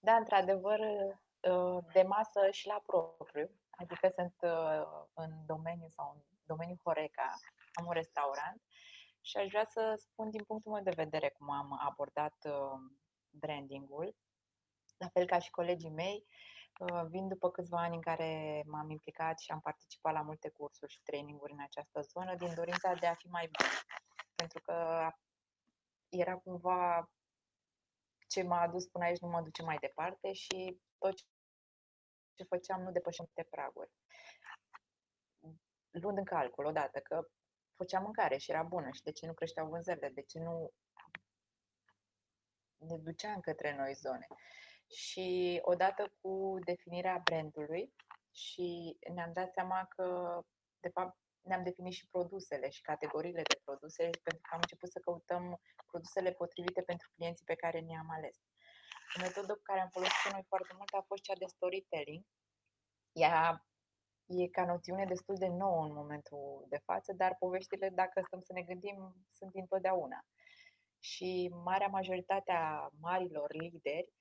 Da, 0.00 0.14
într-adevăr, 0.14 0.78
uh, 0.78 1.84
de 1.92 2.02
masă 2.02 2.50
și 2.50 2.66
la 2.66 2.82
propriu. 2.86 3.50
Adică 3.70 4.12
sunt 4.14 4.34
uh, 4.40 4.82
în 5.14 5.30
domeniu 5.46 5.88
sau 5.88 6.12
în 6.14 6.20
domeniul 6.46 6.80
Horeca, 6.84 7.34
am 7.72 7.86
un 7.86 7.92
restaurant 7.92 8.62
și 9.20 9.36
aș 9.36 9.48
vrea 9.48 9.64
să 9.64 9.94
spun 9.96 10.30
din 10.30 10.42
punctul 10.44 10.72
meu 10.72 10.82
de 10.82 11.02
vedere 11.02 11.28
cum 11.38 11.50
am 11.50 11.78
abordat 11.88 12.36
uh, 12.44 12.78
brandingul. 13.30 14.16
La 14.96 15.08
fel 15.08 15.26
ca 15.26 15.38
și 15.38 15.50
colegii 15.50 15.90
mei, 15.90 16.26
vin 17.08 17.28
după 17.28 17.50
câțiva 17.50 17.78
ani 17.78 17.94
în 17.94 18.00
care 18.00 18.62
m-am 18.66 18.90
implicat 18.90 19.38
și 19.38 19.50
am 19.50 19.60
participat 19.60 20.12
la 20.12 20.20
multe 20.20 20.48
cursuri 20.48 20.92
și 20.92 21.02
traininguri 21.02 21.52
în 21.52 21.60
această 21.62 22.00
zonă 22.00 22.34
din 22.34 22.54
dorința 22.54 22.92
de 22.92 23.06
a 23.06 23.14
fi 23.14 23.26
mai 23.26 23.48
bun. 23.58 23.66
Pentru 24.34 24.60
că 24.62 24.74
era 26.08 26.36
cumva 26.36 27.10
ce 28.26 28.42
m-a 28.42 28.60
adus 28.60 28.86
până 28.86 29.04
aici 29.04 29.20
nu 29.20 29.28
mă 29.28 29.40
duce 29.40 29.62
mai 29.62 29.78
departe 29.78 30.32
și 30.32 30.80
tot 30.98 31.14
ce 32.34 32.44
făceam 32.44 32.82
nu 32.82 32.90
depășeam 32.90 33.30
de 33.34 33.42
praguri. 33.50 33.90
Luând 35.90 36.18
în 36.18 36.24
calcul 36.24 36.64
odată 36.64 37.00
că 37.00 37.28
făceam 37.76 38.02
mâncare 38.02 38.36
și 38.36 38.50
era 38.50 38.62
bună 38.62 38.90
și 38.90 39.02
de 39.02 39.12
ce 39.12 39.26
nu 39.26 39.34
creșteau 39.34 39.68
vânzările, 39.68 40.08
de 40.08 40.22
ce 40.22 40.38
nu 40.38 40.70
ne 42.76 42.98
duceam 42.98 43.40
către 43.40 43.76
noi 43.76 43.94
zone. 43.94 44.26
Și 44.94 45.58
odată 45.62 46.12
cu 46.20 46.58
definirea 46.64 47.20
brandului 47.24 47.94
și 48.30 48.98
ne-am 49.14 49.32
dat 49.32 49.52
seama 49.52 49.84
că, 49.84 50.40
de 50.80 50.88
fapt, 50.88 51.18
ne-am 51.46 51.62
definit 51.62 51.92
și 51.92 52.08
produsele 52.10 52.68
și 52.70 52.82
categoriile 52.90 53.42
de 53.42 53.60
produse, 53.64 54.02
pentru 54.26 54.42
că 54.42 54.50
am 54.52 54.60
început 54.62 54.90
să 54.90 54.98
căutăm 54.98 55.60
produsele 55.86 56.32
potrivite 56.32 56.82
pentru 56.82 57.08
clienții 57.14 57.44
pe 57.44 57.54
care 57.54 57.80
ne-am 57.80 58.10
ales. 58.10 58.36
O 59.16 59.20
metodă 59.20 59.52
pe 59.54 59.68
care 59.68 59.80
am 59.80 59.88
folosit 59.88 60.32
noi 60.32 60.44
foarte 60.48 60.72
mult 60.76 60.90
a 60.92 61.04
fost 61.06 61.22
cea 61.22 61.34
de 61.42 61.46
storytelling. 61.46 62.24
Ea 63.12 63.66
e 64.26 64.48
ca 64.48 64.64
noțiune 64.64 65.04
destul 65.04 65.36
de 65.38 65.48
nouă 65.48 65.84
în 65.84 65.92
momentul 65.92 66.66
de 66.68 66.80
față, 66.84 67.12
dar 67.12 67.36
poveștile, 67.38 67.88
dacă 67.88 68.20
stăm 68.20 68.40
să 68.40 68.52
ne 68.52 68.62
gândim, 68.62 69.14
sunt 69.30 69.54
întotdeauna. 69.54 70.20
Și 70.98 71.50
marea 71.64 71.86
majoritate 71.86 72.52
a 72.52 72.88
marilor 73.00 73.52
lideri 73.52 74.12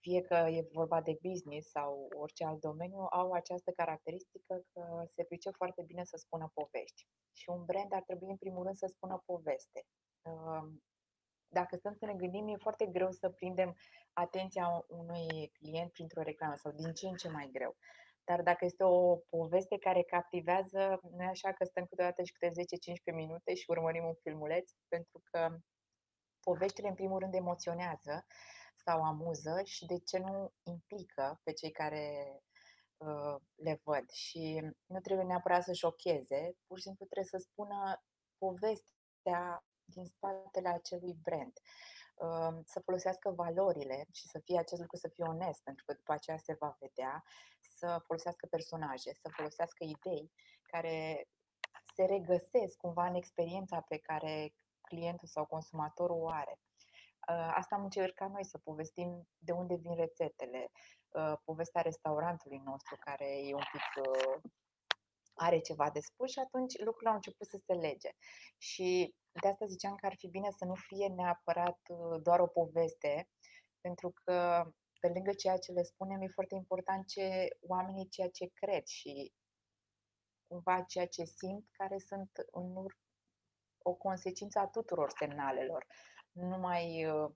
fie 0.00 0.20
că 0.20 0.34
e 0.34 0.68
vorba 0.72 1.00
de 1.00 1.18
business 1.22 1.70
sau 1.70 2.08
orice 2.16 2.44
alt 2.44 2.60
domeniu, 2.60 3.06
au 3.10 3.32
această 3.32 3.70
caracteristică 3.70 4.62
că 4.72 5.04
se 5.08 5.24
pricep 5.24 5.54
foarte 5.54 5.82
bine 5.82 6.04
să 6.04 6.16
spună 6.16 6.50
povești. 6.54 7.06
Și 7.32 7.50
un 7.50 7.64
brand 7.64 7.92
ar 7.92 8.02
trebui, 8.02 8.30
în 8.30 8.36
primul 8.36 8.62
rând, 8.62 8.76
să 8.76 8.86
spună 8.86 9.22
poveste. 9.26 9.86
Dacă 11.48 11.76
stăm 11.76 11.94
să 11.94 12.06
ne 12.06 12.14
gândim, 12.14 12.48
e 12.48 12.56
foarte 12.56 12.86
greu 12.86 13.10
să 13.10 13.30
prindem 13.30 13.76
atenția 14.12 14.84
unui 14.88 15.50
client 15.52 15.92
printr-o 15.92 16.22
reclamă 16.22 16.54
sau 16.56 16.72
din 16.72 16.92
ce 16.92 17.06
în 17.06 17.14
ce 17.14 17.28
mai 17.28 17.48
greu. 17.52 17.76
Dar 18.24 18.42
dacă 18.42 18.64
este 18.64 18.84
o 18.84 19.16
poveste 19.16 19.78
care 19.78 20.02
captivează, 20.02 21.00
nu 21.10 21.22
e 21.22 21.26
așa 21.26 21.52
că 21.52 21.64
stăm 21.64 21.84
câteodată 21.84 22.22
și 22.22 22.32
câte 22.32 22.50
10-15 23.12 23.14
minute 23.14 23.54
și 23.54 23.70
urmărim 23.70 24.04
un 24.04 24.14
filmuleț, 24.14 24.70
pentru 24.88 25.22
că 25.30 25.56
poveștile, 26.40 26.88
în 26.88 26.94
primul 26.94 27.18
rând, 27.18 27.34
emoționează 27.34 28.26
sau 28.84 29.02
amuză 29.02 29.60
și 29.64 29.86
de 29.86 29.98
ce 29.98 30.18
nu 30.18 30.52
implică 30.62 31.40
pe 31.42 31.52
cei 31.52 31.70
care 31.70 32.36
uh, 32.96 33.36
le 33.54 33.80
văd. 33.84 34.10
Și 34.10 34.72
nu 34.86 35.00
trebuie 35.00 35.26
neapărat 35.26 35.62
să 35.62 35.72
șocheze, 35.72 36.56
pur 36.66 36.76
și 36.78 36.82
simplu 36.82 37.04
trebuie 37.04 37.40
să 37.40 37.46
spună 37.48 38.02
povestea 38.38 39.64
din 39.84 40.06
spatele 40.06 40.68
acelui 40.68 41.14
brand. 41.22 41.52
Uh, 42.14 42.58
să 42.64 42.80
folosească 42.80 43.30
valorile 43.30 44.06
și 44.12 44.28
să 44.28 44.38
fie 44.38 44.58
acest 44.58 44.80
lucru 44.80 44.96
să 44.96 45.08
fie 45.08 45.24
onest, 45.24 45.62
pentru 45.62 45.84
că 45.84 45.92
după 45.92 46.12
aceea 46.12 46.36
se 46.36 46.56
va 46.58 46.76
vedea, 46.78 47.24
să 47.60 48.02
folosească 48.06 48.46
personaje, 48.46 49.12
să 49.12 49.28
folosească 49.36 49.84
idei 49.84 50.32
care 50.62 51.28
se 51.94 52.04
regăsesc 52.04 52.76
cumva 52.76 53.06
în 53.06 53.14
experiența 53.14 53.80
pe 53.80 53.98
care 53.98 54.54
clientul 54.80 55.28
sau 55.28 55.44
consumatorul 55.44 56.22
o 56.22 56.28
are. 56.28 56.58
Uh, 57.30 57.52
asta 57.54 57.74
am 57.74 57.82
încercat 57.82 58.30
noi 58.30 58.44
să 58.44 58.58
povestim 58.58 59.28
de 59.38 59.52
unde 59.52 59.74
vin 59.74 59.94
rețetele, 59.94 60.70
uh, 61.08 61.32
povestea 61.44 61.80
restaurantului 61.80 62.58
nostru 62.64 62.96
care 63.00 63.26
e 63.46 63.54
un 63.54 63.66
pic 63.72 64.04
uh, 64.06 64.50
are 65.34 65.58
ceva 65.58 65.90
de 65.90 66.00
spus 66.00 66.30
și 66.30 66.38
atunci 66.38 66.78
lucrurile 66.78 67.08
au 67.08 67.14
început 67.14 67.46
să 67.46 67.62
se 67.66 67.72
lege. 67.72 68.10
Și 68.58 69.14
de 69.42 69.48
asta 69.48 69.66
ziceam 69.66 69.94
că 69.94 70.06
ar 70.06 70.14
fi 70.16 70.28
bine 70.28 70.50
să 70.50 70.64
nu 70.64 70.74
fie 70.74 71.08
neapărat 71.08 71.78
doar 72.22 72.40
o 72.40 72.46
poveste, 72.46 73.28
pentru 73.80 74.12
că 74.24 74.64
pe 75.00 75.08
lângă 75.08 75.32
ceea 75.32 75.58
ce 75.58 75.72
le 75.72 75.82
spunem, 75.82 76.20
e 76.20 76.26
foarte 76.26 76.54
important 76.54 77.06
ce 77.06 77.48
oamenii 77.60 78.08
ceea 78.08 78.28
ce 78.28 78.50
cred 78.54 78.86
și 78.86 79.32
cumva 80.46 80.82
ceea 80.82 81.06
ce 81.06 81.24
simt, 81.24 81.68
care 81.72 81.98
sunt 81.98 82.30
în 82.50 82.76
ur- 82.76 82.98
o 83.82 83.94
consecință 83.94 84.58
a 84.58 84.66
tuturor 84.66 85.10
semnalelor, 85.18 85.86
nu 85.86 86.19
numai 86.32 87.06
uh, 87.06 87.30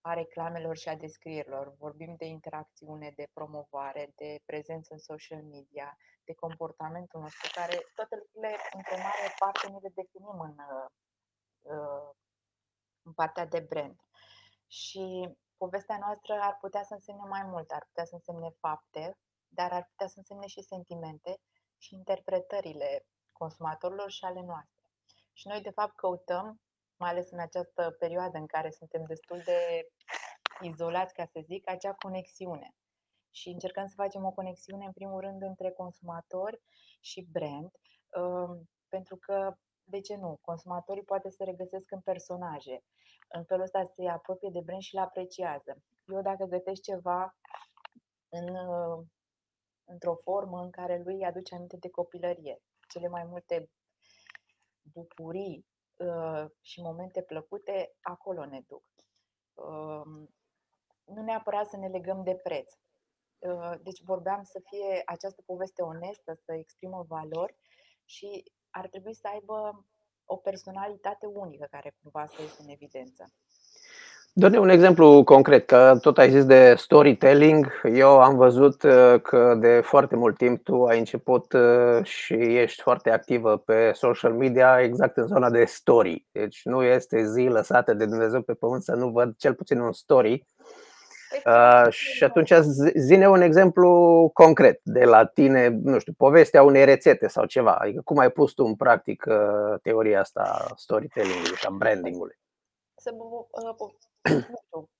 a 0.00 0.12
reclamelor 0.14 0.76
și 0.76 0.88
a 0.88 0.96
descrierilor. 0.96 1.74
Vorbim 1.78 2.14
de 2.16 2.24
interacțiune, 2.24 3.12
de 3.16 3.28
promovare, 3.32 4.12
de 4.16 4.40
prezență 4.44 4.92
în 4.92 4.98
social 4.98 5.42
media, 5.42 5.96
de 6.24 6.34
comportamentul 6.34 7.20
nostru, 7.20 7.50
care 7.54 7.76
toate 7.94 8.16
lucrurile, 8.16 8.56
într-o 8.72 8.96
mare 8.96 9.34
parte, 9.38 9.68
ne 9.68 9.78
le 9.82 9.90
definim 9.94 10.40
în, 10.40 10.56
uh, 10.58 10.88
uh, 11.60 12.10
în 13.02 13.12
partea 13.12 13.46
de 13.46 13.60
brand. 13.60 14.00
Și 14.66 15.34
povestea 15.56 15.98
noastră 15.98 16.38
ar 16.40 16.56
putea 16.60 16.82
să 16.82 16.94
însemne 16.94 17.24
mai 17.28 17.42
mult, 17.42 17.70
ar 17.70 17.84
putea 17.86 18.04
să 18.04 18.14
însemne 18.14 18.50
fapte, 18.60 19.18
dar 19.48 19.72
ar 19.72 19.86
putea 19.90 20.06
să 20.06 20.14
însemne 20.18 20.46
și 20.46 20.62
sentimente 20.62 21.40
și 21.78 21.94
interpretările 21.94 23.06
consumatorilor 23.32 24.10
și 24.10 24.24
ale 24.24 24.42
noastre. 24.42 24.90
Și 25.32 25.48
noi, 25.48 25.60
de 25.60 25.70
fapt, 25.70 25.96
căutăm, 25.96 26.60
mai 26.98 27.10
ales 27.10 27.30
în 27.30 27.38
această 27.38 27.96
perioadă 27.98 28.38
în 28.38 28.46
care 28.46 28.70
suntem 28.70 29.04
destul 29.06 29.40
de 29.44 29.88
izolați, 30.60 31.14
ca 31.14 31.24
să 31.24 31.40
zic, 31.44 31.70
acea 31.70 31.92
conexiune. 31.92 32.74
Și 33.30 33.48
încercăm 33.48 33.86
să 33.86 33.94
facem 33.96 34.24
o 34.24 34.30
conexiune, 34.30 34.84
în 34.84 34.92
primul 34.92 35.20
rând, 35.20 35.42
între 35.42 35.70
consumatori 35.70 36.60
și 37.00 37.28
brand, 37.30 37.70
um, 38.16 38.68
pentru 38.88 39.16
că, 39.16 39.56
de 39.84 40.00
ce 40.00 40.16
nu, 40.16 40.38
consumatorii 40.40 41.02
poate 41.02 41.30
să 41.30 41.44
regăsesc 41.44 41.90
în 41.90 42.00
personaje. 42.00 42.84
În 43.28 43.44
felul 43.44 43.62
ăsta 43.62 43.84
se 43.84 44.08
apropie 44.08 44.50
de 44.52 44.60
brand 44.60 44.82
și 44.82 44.94
le 44.94 45.00
apreciază. 45.00 45.82
Eu, 46.06 46.22
dacă 46.22 46.44
gătesc 46.44 46.82
ceva 46.82 47.36
în 48.28 48.56
într-o 49.86 50.14
formă 50.14 50.60
în 50.60 50.70
care 50.70 51.02
lui 51.04 51.24
aduce 51.24 51.54
aminte 51.54 51.76
de 51.76 51.90
copilărie. 51.90 52.62
Cele 52.88 53.08
mai 53.08 53.24
multe 53.24 53.70
bucurii 54.92 55.66
uh, 55.66 55.75
și 56.60 56.80
momente 56.80 57.22
plăcute 57.22 57.94
acolo 58.00 58.44
ne 58.44 58.60
duc. 58.66 58.84
Uh, 59.54 60.26
nu 61.04 61.22
neapărat 61.22 61.66
să 61.66 61.76
ne 61.76 61.88
legăm 61.88 62.22
de 62.22 62.34
preț. 62.34 62.72
Uh, 63.38 63.72
deci 63.82 64.02
vorbeam 64.02 64.42
să 64.42 64.60
fie 64.64 65.02
această 65.04 65.42
poveste 65.42 65.82
onestă, 65.82 66.34
să 66.34 66.52
exprimă 66.52 67.04
valori 67.08 67.56
și 68.04 68.52
ar 68.70 68.88
trebui 68.88 69.14
să 69.14 69.28
aibă 69.28 69.86
o 70.24 70.36
personalitate 70.36 71.26
unică 71.26 71.66
care 71.70 71.96
cumva 72.02 72.26
să 72.26 72.42
iasă 72.42 72.62
în 72.62 72.68
evidență. 72.68 73.32
Dă-ne 74.38 74.58
un 74.58 74.68
exemplu 74.68 75.24
concret, 75.24 75.66
că 75.66 75.98
tot 76.00 76.18
ai 76.18 76.30
zis 76.30 76.44
de 76.44 76.74
storytelling. 76.76 77.80
Eu 77.94 78.20
am 78.20 78.36
văzut 78.36 78.82
uh, 78.82 79.20
că 79.22 79.56
de 79.60 79.80
foarte 79.84 80.16
mult 80.16 80.36
timp 80.36 80.62
tu 80.64 80.84
ai 80.84 80.98
început 80.98 81.52
uh, 81.52 82.04
și 82.04 82.34
ești 82.34 82.82
foarte 82.82 83.10
activă 83.10 83.56
pe 83.56 83.90
social 83.94 84.32
media 84.32 84.80
exact 84.80 85.16
în 85.16 85.26
zona 85.26 85.50
de 85.50 85.64
story. 85.64 86.26
Deci 86.32 86.60
nu 86.64 86.82
este 86.82 87.24
zi 87.24 87.42
lăsată 87.42 87.94
de 87.94 88.06
Dumnezeu 88.06 88.42
pe 88.42 88.54
pământ 88.54 88.82
să 88.82 88.94
nu 88.94 89.08
văd 89.08 89.36
cel 89.36 89.54
puțin 89.54 89.80
un 89.80 89.92
story. 89.92 90.46
Păi 91.42 91.52
uh, 91.54 91.92
și 91.92 92.24
atunci 92.24 92.52
zine 92.96 93.28
un 93.28 93.40
exemplu 93.40 93.90
concret 94.34 94.80
de 94.82 95.04
la 95.04 95.24
tine, 95.24 95.68
nu 95.82 95.98
știu, 95.98 96.12
povestea 96.16 96.62
unei 96.62 96.84
rețete 96.84 97.28
sau 97.28 97.44
ceva. 97.44 97.72
Adică 97.74 98.00
cum 98.04 98.18
ai 98.18 98.30
pus 98.30 98.52
tu 98.52 98.64
în 98.64 98.74
practic 98.74 99.24
uh, 99.28 99.80
teoria 99.82 100.20
asta 100.20 100.66
storytelling-ului 100.74 101.56
și 101.56 101.66
a 101.66 101.70
branding-ului? 101.70 102.38
Să 102.96 103.10
nu 104.28 104.56
știu, 104.64 104.90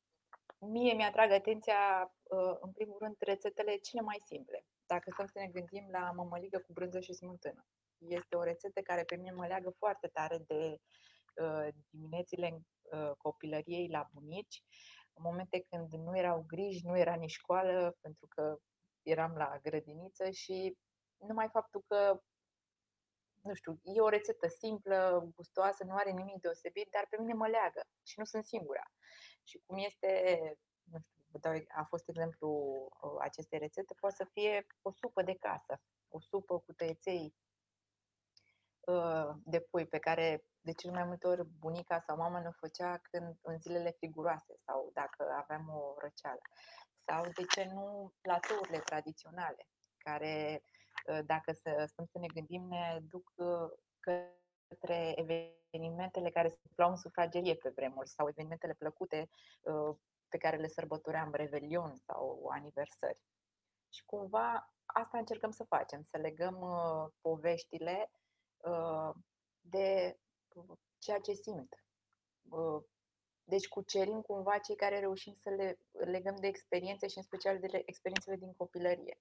mie 0.59 0.93
mi-atrag 0.93 1.31
atenția, 1.31 2.12
uh, 2.23 2.57
în 2.61 2.73
primul 2.73 2.97
rând, 3.01 3.17
rețetele 3.19 3.77
cele 3.77 4.03
mai 4.03 4.21
simple. 4.25 4.65
Dacă 4.87 5.11
stăm 5.12 5.27
să 5.27 5.39
ne 5.39 5.47
gândim 5.47 5.89
la 5.91 6.12
mămăligă 6.15 6.59
cu 6.59 6.73
brânză 6.73 7.01
și 7.01 7.12
smântână. 7.12 7.67
Este 7.99 8.37
o 8.37 8.43
rețetă 8.43 8.81
care 8.81 9.05
pe 9.05 9.17
mine 9.17 9.31
mă 9.33 9.47
leagă 9.47 9.71
foarte 9.79 10.09
tare 10.09 10.39
de 10.47 10.77
uh, 11.43 11.69
diminețile 11.91 12.61
uh, 12.83 13.11
copilăriei 13.17 13.89
la 13.89 14.09
bunici, 14.12 14.62
în 15.12 15.23
momente 15.23 15.67
când 15.71 15.93
nu 15.93 16.19
erau 16.19 16.45
griji, 16.47 16.87
nu 16.87 16.99
era 16.99 17.15
nici 17.15 17.31
școală, 17.31 17.97
pentru 18.01 18.27
că 18.27 18.57
eram 19.03 19.35
la 19.37 19.59
grădiniță 19.62 20.31
și 20.31 20.77
numai 21.17 21.49
faptul 21.53 21.85
că 21.87 22.21
nu 23.47 23.55
știu, 23.55 23.81
e 23.83 24.01
o 24.01 24.09
rețetă 24.09 24.49
simplă, 24.49 25.31
gustoasă, 25.35 25.85
nu 25.85 25.95
are 25.95 26.11
nimic 26.11 26.41
deosebit, 26.41 26.91
dar 26.91 27.07
pe 27.11 27.17
mine 27.21 27.33
mă 27.33 27.47
leagă 27.47 27.83
și 28.03 28.19
nu 28.19 28.25
sunt 28.25 28.45
singura. 28.45 28.91
Și 29.43 29.63
cum 29.67 29.77
este, 29.79 30.11
nu 30.83 30.99
știu, 30.99 31.23
vă 31.27 31.39
dau, 31.39 31.53
a 31.69 31.85
fost 31.85 32.09
exemplu 32.09 32.49
uh, 33.01 33.17
acestei 33.21 33.59
rețete, 33.59 33.95
poate 34.01 34.15
să 34.15 34.25
fie 34.33 34.67
o 34.83 34.91
supă 34.91 35.23
de 35.23 35.35
casă, 35.35 35.81
o 36.09 36.21
supă 36.21 36.59
cu 36.59 36.73
tăieței 36.73 37.35
uh, 38.81 39.31
de 39.45 39.61
pui 39.61 39.87
pe 39.87 39.99
care 39.99 40.45
de 40.61 40.73
cel 40.73 40.91
mai 40.91 41.05
multe 41.05 41.27
ori 41.27 41.45
bunica 41.45 42.01
sau 42.01 42.17
mama 42.17 42.41
ne 42.41 42.51
făcea 42.51 42.99
când 42.99 43.39
în 43.43 43.59
zilele 43.59 43.91
friguroase 43.91 44.55
sau 44.65 44.91
dacă 44.93 45.35
aveam 45.37 45.69
o 45.69 45.95
răceală. 45.99 46.41
Sau 47.09 47.25
de 47.25 47.45
ce 47.55 47.65
nu 47.73 48.13
platourile 48.21 48.79
tradiționale 48.79 49.69
care 49.99 50.63
Ă, 50.63 50.76
dacă 51.25 51.53
să 51.53 51.85
stăm 51.87 52.05
să 52.05 52.19
ne 52.19 52.27
gândim, 52.27 52.62
ne 52.62 52.99
duc 53.11 53.33
ă, 53.38 53.73
către 54.01 55.14
evenimentele 55.16 56.31
care 56.31 56.49
se 56.49 56.59
plau 56.75 56.90
în 56.90 56.97
sufragerie 56.97 57.55
pe 57.55 57.73
vremuri 57.75 58.09
sau 58.09 58.29
evenimentele 58.29 58.75
plăcute 58.75 59.29
ă, 59.66 59.99
pe 60.29 60.38
care 60.38 60.57
le 60.57 60.69
sărbătoream, 60.69 61.33
revelion 61.33 61.97
sau 61.97 62.49
aniversări. 62.53 63.21
Și 63.88 64.05
cumva 64.05 64.75
asta 64.87 65.19
încercăm 65.19 65.51
să 65.51 65.64
facem, 65.64 66.03
să 66.03 66.16
legăm 66.16 66.59
poveștile 67.21 68.11
de 69.61 70.19
ceea 70.99 71.19
ce 71.19 71.33
simt. 71.33 71.85
Deci 73.45 73.69
cucerim 73.69 74.21
cumva 74.21 74.59
cei 74.59 74.77
care 74.77 74.99
reușim 74.99 75.35
să 75.35 75.51
le 75.51 75.79
legăm 75.90 76.37
de 76.37 76.47
experiențe 76.47 77.07
și 77.07 77.16
în 77.16 77.23
special 77.23 77.59
de 77.59 77.83
experiențele 77.85 78.37
din 78.37 78.53
copilărie. 78.53 79.19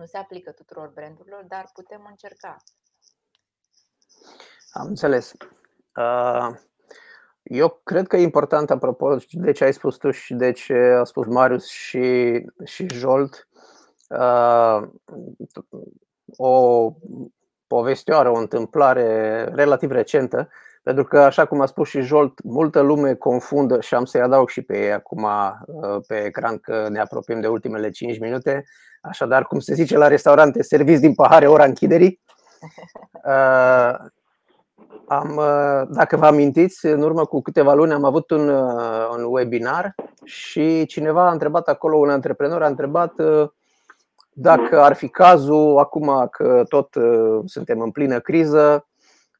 Nu 0.00 0.06
se 0.06 0.16
aplică 0.16 0.50
tuturor 0.50 0.90
brandurilor, 0.94 1.44
dar 1.48 1.70
putem 1.72 2.06
încerca. 2.08 2.56
Am 4.70 4.86
înțeles. 4.86 5.32
Uh, 5.96 6.48
eu 7.42 7.80
cred 7.84 8.06
că 8.06 8.16
e 8.16 8.22
important, 8.22 8.70
apropo 8.70 9.16
de 9.30 9.52
ce 9.52 9.64
ai 9.64 9.72
spus 9.72 9.96
tu 9.96 10.10
și 10.10 10.34
de 10.34 10.52
ce 10.52 10.74
a 10.74 11.04
spus 11.04 11.26
Marius 11.26 11.66
și, 11.66 12.44
și 12.64 12.86
Jolt, 12.88 13.48
uh, 14.08 14.88
o 16.36 16.92
povestioară, 17.66 18.30
o 18.30 18.38
întâmplare 18.38 19.44
relativ 19.44 19.90
recentă, 19.90 20.48
pentru 20.94 21.08
că, 21.08 21.18
așa 21.18 21.46
cum 21.46 21.60
a 21.60 21.66
spus 21.66 21.88
și 21.88 22.00
Jolt, 22.00 22.42
multă 22.42 22.80
lume 22.80 23.14
confundă 23.14 23.80
și 23.80 23.94
am 23.94 24.04
să-i 24.04 24.20
adaug 24.20 24.48
și 24.48 24.62
pe 24.62 24.78
ei 24.78 24.92
acum 24.92 25.22
uh, 25.22 25.96
pe 26.06 26.24
ecran 26.24 26.58
că 26.58 26.86
ne 26.88 27.00
apropiem 27.00 27.40
de 27.40 27.46
ultimele 27.46 27.90
5 27.90 28.18
minute. 28.18 28.64
Așadar, 29.00 29.44
cum 29.44 29.58
se 29.58 29.74
zice 29.74 29.96
la 29.96 30.08
restaurante, 30.08 30.62
serviți 30.62 31.00
din 31.00 31.14
pahare 31.14 31.46
ora 31.46 31.64
închiderii. 31.64 32.20
Uh, 33.12 33.94
am, 35.08 35.36
uh, 35.36 35.82
dacă 35.88 36.16
vă 36.16 36.26
amintiți, 36.26 36.86
în 36.86 37.02
urmă 37.02 37.24
cu 37.24 37.42
câteva 37.42 37.74
luni 37.74 37.92
am 37.92 38.04
avut 38.04 38.30
un, 38.30 38.48
un 39.16 39.24
webinar 39.28 39.94
și 40.24 40.86
cineva 40.86 41.28
a 41.28 41.32
întrebat 41.32 41.68
acolo, 41.68 41.96
un 41.96 42.10
antreprenor 42.10 42.62
a 42.62 42.66
întrebat 42.66 43.12
dacă 44.32 44.80
ar 44.80 44.94
fi 44.94 45.08
cazul, 45.08 45.78
acum 45.78 46.28
că 46.30 46.62
tot 46.68 46.88
suntem 47.44 47.80
în 47.80 47.90
plină 47.90 48.20
criză, 48.20 48.86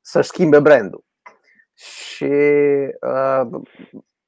să 0.01 0.21
schimbe 0.21 0.61
brandul. 0.61 1.09
Și 1.81 2.33
uh, 3.01 3.61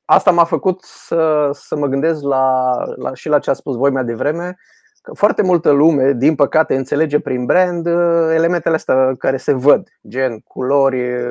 asta 0.05 0.31
m-a 0.31 0.45
făcut 0.45 0.83
să, 0.83 1.51
să 1.53 1.77
mă 1.77 1.87
gândesc 1.87 2.23
la, 2.23 2.75
la, 2.97 3.15
și 3.15 3.29
la 3.29 3.39
ce 3.39 3.51
a 3.51 3.53
spus 3.53 3.77
voi 3.77 3.91
mai 3.91 4.05
devreme, 4.05 4.57
că 5.03 5.15
foarte 5.15 5.43
multă 5.43 5.71
lume, 5.71 6.13
din 6.13 6.35
păcate, 6.35 6.77
înțelege 6.77 7.21
prin 7.21 7.45
brand 7.45 7.87
uh, 7.87 8.31
elementele 8.35 8.75
astea 8.75 9.15
care 9.19 9.37
se 9.37 9.53
văd, 9.53 9.89
gen 10.09 10.41
culori, 10.41 11.25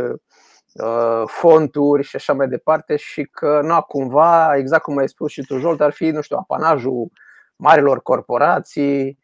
uh, 0.73 1.23
fonturi 1.25 2.03
și 2.03 2.15
așa 2.15 2.33
mai 2.33 2.47
departe 2.47 2.95
și 2.95 3.23
că 3.23 3.59
nu 3.63 3.81
cumva, 3.81 4.55
exact 4.55 4.83
cum 4.83 4.97
ai 4.97 5.09
spus 5.09 5.31
și 5.31 5.41
tu, 5.41 5.57
Jolt, 5.57 5.81
ar 5.81 5.91
fi, 5.91 6.09
nu 6.09 6.21
știu, 6.21 6.37
apanajul 6.37 7.11
marilor 7.55 8.01
corporații 8.01 9.19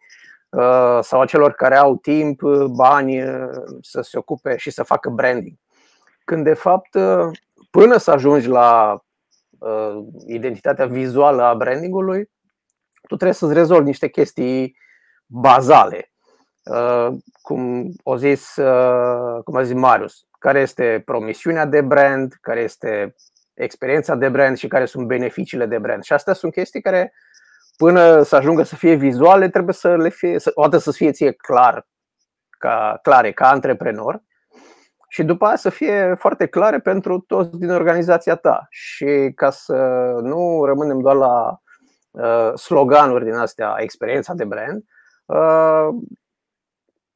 uh, 0.50 1.00
sau 1.02 1.22
a 1.22 1.26
celor 1.26 1.52
care 1.52 1.76
au 1.76 1.96
timp, 1.96 2.42
bani 2.76 3.24
să 3.82 4.02
se 4.02 4.18
ocupe 4.18 4.58
și 4.58 4.72
să 4.72 4.84
facă 4.84 5.10
branding. 5.10 5.58
Când 6.28 6.44
de 6.44 6.54
fapt, 6.54 6.98
până 7.72 7.98
să 7.98 8.12
ajungi 8.12 8.48
la 8.48 9.00
identitatea 10.26 10.86
vizuală 10.86 11.44
a 11.44 11.56
brandingului, 11.56 12.30
tu 13.08 13.16
trebuie 13.16 13.34
să-ți 13.34 13.54
rezolvi 13.54 13.86
niște 13.86 14.08
chestii 14.08 14.78
bazale. 15.26 16.12
Uh, 16.64 17.08
cum 17.42 17.92
o 18.04 18.18
zis, 18.18 18.56
uh, 18.56 19.44
cum 19.44 19.56
a 19.56 19.64
zis 19.64 19.74
Marius, 19.74 20.28
care 20.40 20.60
este 20.60 21.02
promisiunea 21.06 21.66
de 21.66 21.82
brand, 21.82 22.34
care 22.42 22.60
este 22.60 23.16
experiența 23.54 24.16
de 24.16 24.30
brand 24.30 24.58
și 24.58 24.68
care 24.68 24.86
sunt 24.86 25.08
beneficiile 25.08 25.66
de 25.66 25.78
brand. 25.78 26.04
Și 26.04 26.14
astea 26.14 26.34
sunt 26.34 26.52
chestii 26.52 26.82
care, 26.82 27.14
până 27.78 28.22
să 28.22 28.36
ajungă 28.36 28.64
să 28.64 28.76
fie 28.76 28.94
vizuale, 28.94 29.50
trebuie 29.50 29.74
să 29.74 29.96
le 29.96 30.10
fie, 30.10 30.40
să, 30.40 30.52
o 30.54 30.62
dată 30.62 30.78
să 30.78 30.92
fie 30.92 31.12
ție 31.12 31.32
clar, 31.32 31.88
ca, 32.50 33.00
clare 33.02 33.32
ca 33.32 33.50
antreprenor 33.50 34.22
și 35.18 35.24
după 35.24 35.46
aia 35.46 35.56
să 35.56 35.70
fie 35.70 36.16
foarte 36.20 36.46
clare 36.46 36.80
pentru 36.80 37.20
toți 37.20 37.58
din 37.60 37.70
organizația 37.70 38.36
ta. 38.36 38.68
Și 38.70 39.32
ca 39.36 39.50
să 39.50 39.74
nu 40.22 40.66
rămânem 40.66 41.00
doar 41.00 41.16
la 41.16 41.62
Uh, 42.18 42.54
sloganuri 42.56 43.24
din 43.24 43.34
astea, 43.34 43.76
experiența 43.78 44.34
de 44.34 44.46
brand. 44.46 44.84
Uh, 45.26 45.88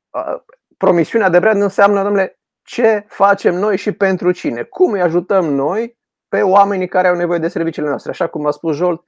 uh, 0.09 0.41
promisiunea 0.77 1.29
de 1.29 1.39
brand 1.39 1.61
înseamnă, 1.61 2.03
domnule, 2.03 2.39
ce 2.63 3.05
facem 3.07 3.55
noi 3.55 3.77
și 3.77 3.91
pentru 3.91 4.31
cine? 4.31 4.63
Cum 4.63 4.91
îi 4.91 5.01
ajutăm 5.01 5.45
noi 5.45 5.97
pe 6.27 6.41
oamenii 6.41 6.87
care 6.87 7.07
au 7.07 7.15
nevoie 7.15 7.39
de 7.39 7.47
serviciile 7.47 7.87
noastre? 7.87 8.11
Așa 8.11 8.27
cum 8.27 8.45
a 8.45 8.51
spus 8.51 8.75
Jolt, 8.75 9.03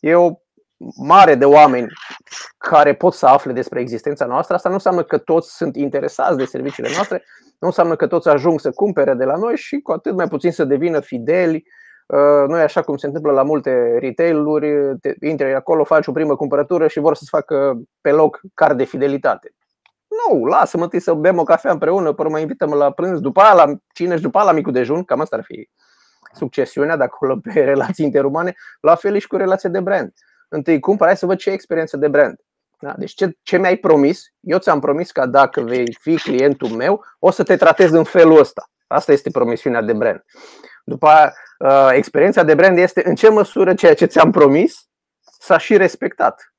e 0.00 0.14
o 0.14 0.30
mare 0.96 1.34
de 1.34 1.44
oameni 1.44 1.86
care 2.58 2.94
pot 2.94 3.14
să 3.14 3.26
afle 3.26 3.52
despre 3.52 3.80
existența 3.80 4.24
noastră. 4.24 4.54
Asta 4.54 4.68
nu 4.68 4.74
înseamnă 4.74 5.02
că 5.02 5.18
toți 5.18 5.56
sunt 5.56 5.76
interesați 5.76 6.36
de 6.36 6.44
serviciile 6.44 6.90
noastre, 6.94 7.24
nu 7.58 7.66
înseamnă 7.66 7.96
că 7.96 8.06
toți 8.06 8.28
ajung 8.28 8.60
să 8.60 8.70
cumpere 8.70 9.14
de 9.14 9.24
la 9.24 9.36
noi 9.36 9.56
și 9.56 9.80
cu 9.80 9.92
atât 9.92 10.14
mai 10.14 10.28
puțin 10.28 10.52
să 10.52 10.64
devină 10.64 11.00
fideli 11.00 11.64
Uh, 12.06 12.48
nu 12.48 12.58
e 12.58 12.62
așa 12.62 12.82
cum 12.82 12.96
se 12.96 13.06
întâmplă 13.06 13.32
la 13.32 13.42
multe 13.42 13.98
retail-uri, 13.98 14.96
intri 15.20 15.54
acolo, 15.54 15.84
faci 15.84 16.06
o 16.06 16.12
primă 16.12 16.36
cumpărătură 16.36 16.88
și 16.88 17.00
vor 17.00 17.14
să-ți 17.14 17.30
facă 17.30 17.80
pe 18.00 18.10
loc 18.10 18.40
card 18.54 18.76
de 18.76 18.84
fidelitate. 18.84 19.54
Nu, 20.08 20.44
lasă-mă 20.44 20.82
întâi 20.82 21.00
să 21.00 21.14
bem 21.14 21.38
o 21.38 21.42
cafea 21.42 21.70
împreună, 21.72 22.12
până 22.12 22.28
mă 22.28 22.38
invităm 22.38 22.72
la 22.72 22.90
prânz, 22.90 23.20
după 23.20 23.40
aia 23.40 23.52
la 23.52 23.74
cine 23.92 24.16
și 24.16 24.22
după 24.22 24.38
aia 24.38 24.46
la 24.46 24.52
micul 24.52 24.72
dejun, 24.72 25.04
cam 25.04 25.20
asta 25.20 25.36
ar 25.36 25.42
fi 25.44 25.70
succesiunea 26.32 26.96
de 26.96 27.02
acolo 27.02 27.36
pe 27.42 27.64
relații 27.72 28.04
interumane, 28.04 28.54
la 28.80 28.94
fel 28.94 29.18
și 29.18 29.26
cu 29.26 29.36
relația 29.36 29.70
de 29.70 29.80
brand. 29.80 30.12
Întâi 30.48 30.80
cumpăr, 30.80 31.06
hai 31.06 31.16
să 31.16 31.26
văd 31.26 31.38
ce 31.38 31.50
experiență 31.50 31.96
de 31.96 32.08
brand. 32.08 32.40
Da? 32.78 32.94
Deci 32.98 33.14
ce, 33.14 33.36
ce 33.42 33.58
mi-ai 33.58 33.76
promis, 33.76 34.32
eu 34.40 34.58
ți-am 34.58 34.80
promis 34.80 35.10
că 35.10 35.26
dacă 35.26 35.60
vei 35.60 35.96
fi 36.00 36.16
clientul 36.16 36.68
meu, 36.68 37.04
o 37.18 37.30
să 37.30 37.42
te 37.42 37.56
tratez 37.56 37.90
în 37.90 38.04
felul 38.04 38.38
ăsta. 38.38 38.70
Asta 38.86 39.12
este 39.12 39.30
promisiunea 39.30 39.82
de 39.82 39.92
brand. 39.92 40.24
După 40.84 41.06
aia, 41.06 41.34
uh, 41.58 41.88
experiența 41.92 42.42
de 42.42 42.54
brand 42.54 42.78
este 42.78 43.08
în 43.08 43.14
ce 43.14 43.28
măsură 43.28 43.74
ceea 43.74 43.94
ce 43.94 44.04
ți-am 44.04 44.30
promis 44.30 44.88
s-a 45.38 45.58
și 45.58 45.76
respectat. 45.76 46.54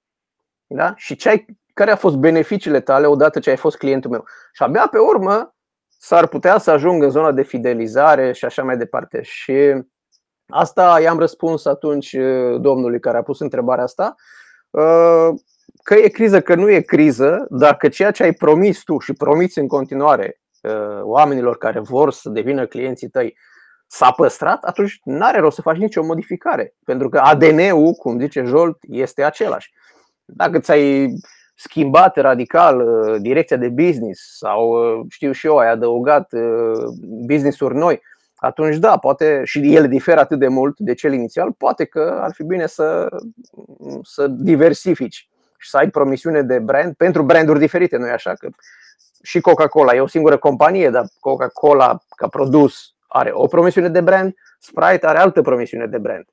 Da? 0.67 0.93
Și 0.95 1.15
ce 1.15 1.29
ai, 1.29 1.45
care 1.73 1.89
au 1.89 1.97
fost 1.97 2.15
beneficiile 2.15 2.79
tale 2.79 3.07
odată 3.07 3.39
ce 3.39 3.49
ai 3.49 3.57
fost 3.57 3.77
clientul 3.77 4.11
meu. 4.11 4.25
Și 4.53 4.63
abia 4.63 4.87
pe 4.87 4.97
urmă 4.97 5.55
s-ar 5.97 6.27
putea 6.27 6.57
să 6.57 6.71
ajung 6.71 7.03
în 7.03 7.09
zona 7.09 7.31
de 7.31 7.43
fidelizare 7.43 8.31
și 8.31 8.45
așa 8.45 8.63
mai 8.63 8.77
departe. 8.77 9.21
Și 9.21 9.81
asta 10.47 10.99
i-am 11.01 11.19
răspuns 11.19 11.65
atunci 11.65 12.13
uh, 12.13 12.61
domnului 12.61 12.99
care 12.99 13.17
a 13.17 13.23
pus 13.23 13.39
întrebarea 13.39 13.83
asta. 13.83 14.15
Uh, 15.91 15.97
că 15.97 16.03
e 16.03 16.07
criză, 16.07 16.41
că 16.41 16.55
nu 16.55 16.69
e 16.69 16.81
criză, 16.81 17.45
dacă 17.49 17.87
ceea 17.87 18.11
ce 18.11 18.23
ai 18.23 18.33
promis 18.33 18.83
tu 18.83 18.99
și 18.99 19.13
promiți 19.13 19.59
în 19.59 19.67
continuare 19.67 20.41
oamenilor 21.01 21.57
care 21.57 21.79
vor 21.79 22.11
să 22.11 22.29
devină 22.29 22.65
clienții 22.65 23.09
tăi 23.09 23.37
s-a 23.87 24.11
păstrat, 24.11 24.63
atunci 24.63 24.99
nu 25.03 25.25
are 25.25 25.39
rost 25.39 25.55
să 25.55 25.61
faci 25.61 25.77
nicio 25.77 26.03
modificare. 26.03 26.73
Pentru 26.85 27.09
că 27.09 27.17
ADN-ul, 27.17 27.93
cum 27.93 28.19
zice 28.19 28.43
Jolt, 28.43 28.77
este 28.81 29.23
același. 29.23 29.73
Dacă 30.25 30.59
ți-ai 30.59 31.13
schimbat 31.55 32.17
radical 32.17 32.79
uh, 32.79 33.15
direcția 33.21 33.57
de 33.57 33.69
business 33.69 34.37
sau, 34.37 34.69
uh, 34.69 35.05
știu 35.09 35.31
și 35.31 35.45
eu, 35.45 35.57
ai 35.57 35.69
adăugat 35.69 36.33
uh, 36.33 36.83
business-uri 37.25 37.75
noi, 37.75 38.01
atunci 38.35 38.75
da, 38.75 38.97
poate 38.97 39.41
și 39.43 39.75
ele 39.75 39.87
diferă 39.87 40.19
atât 40.19 40.39
de 40.39 40.47
mult 40.47 40.79
de 40.79 40.93
cel 40.93 41.13
inițial, 41.13 41.51
poate 41.51 41.85
că 41.85 42.19
ar 42.21 42.33
fi 42.33 42.43
bine 42.43 42.65
să, 42.65 43.07
să 44.01 44.27
diversifici 44.27 45.29
și 45.57 45.69
să 45.69 45.77
ai 45.77 45.89
promisiune 45.89 46.41
de 46.41 46.59
brand 46.59 46.95
pentru 46.95 47.23
branduri 47.23 47.59
diferite, 47.59 47.97
nu-i 47.97 48.09
așa? 48.09 48.33
Că 48.33 48.49
și 49.23 49.39
Coca-Cola 49.39 49.95
e 49.95 50.01
o 50.01 50.07
singură 50.07 50.37
companie, 50.37 50.89
dar 50.89 51.05
Coca-Cola 51.19 51.97
ca 52.15 52.27
produs 52.27 52.95
are 53.07 53.29
o 53.33 53.47
promisiune 53.47 53.89
de 53.89 54.01
brand, 54.01 54.33
Sprite 54.59 55.07
are 55.07 55.17
altă 55.17 55.41
promisiune 55.41 55.85
de 55.85 55.97
brand. 55.97 56.25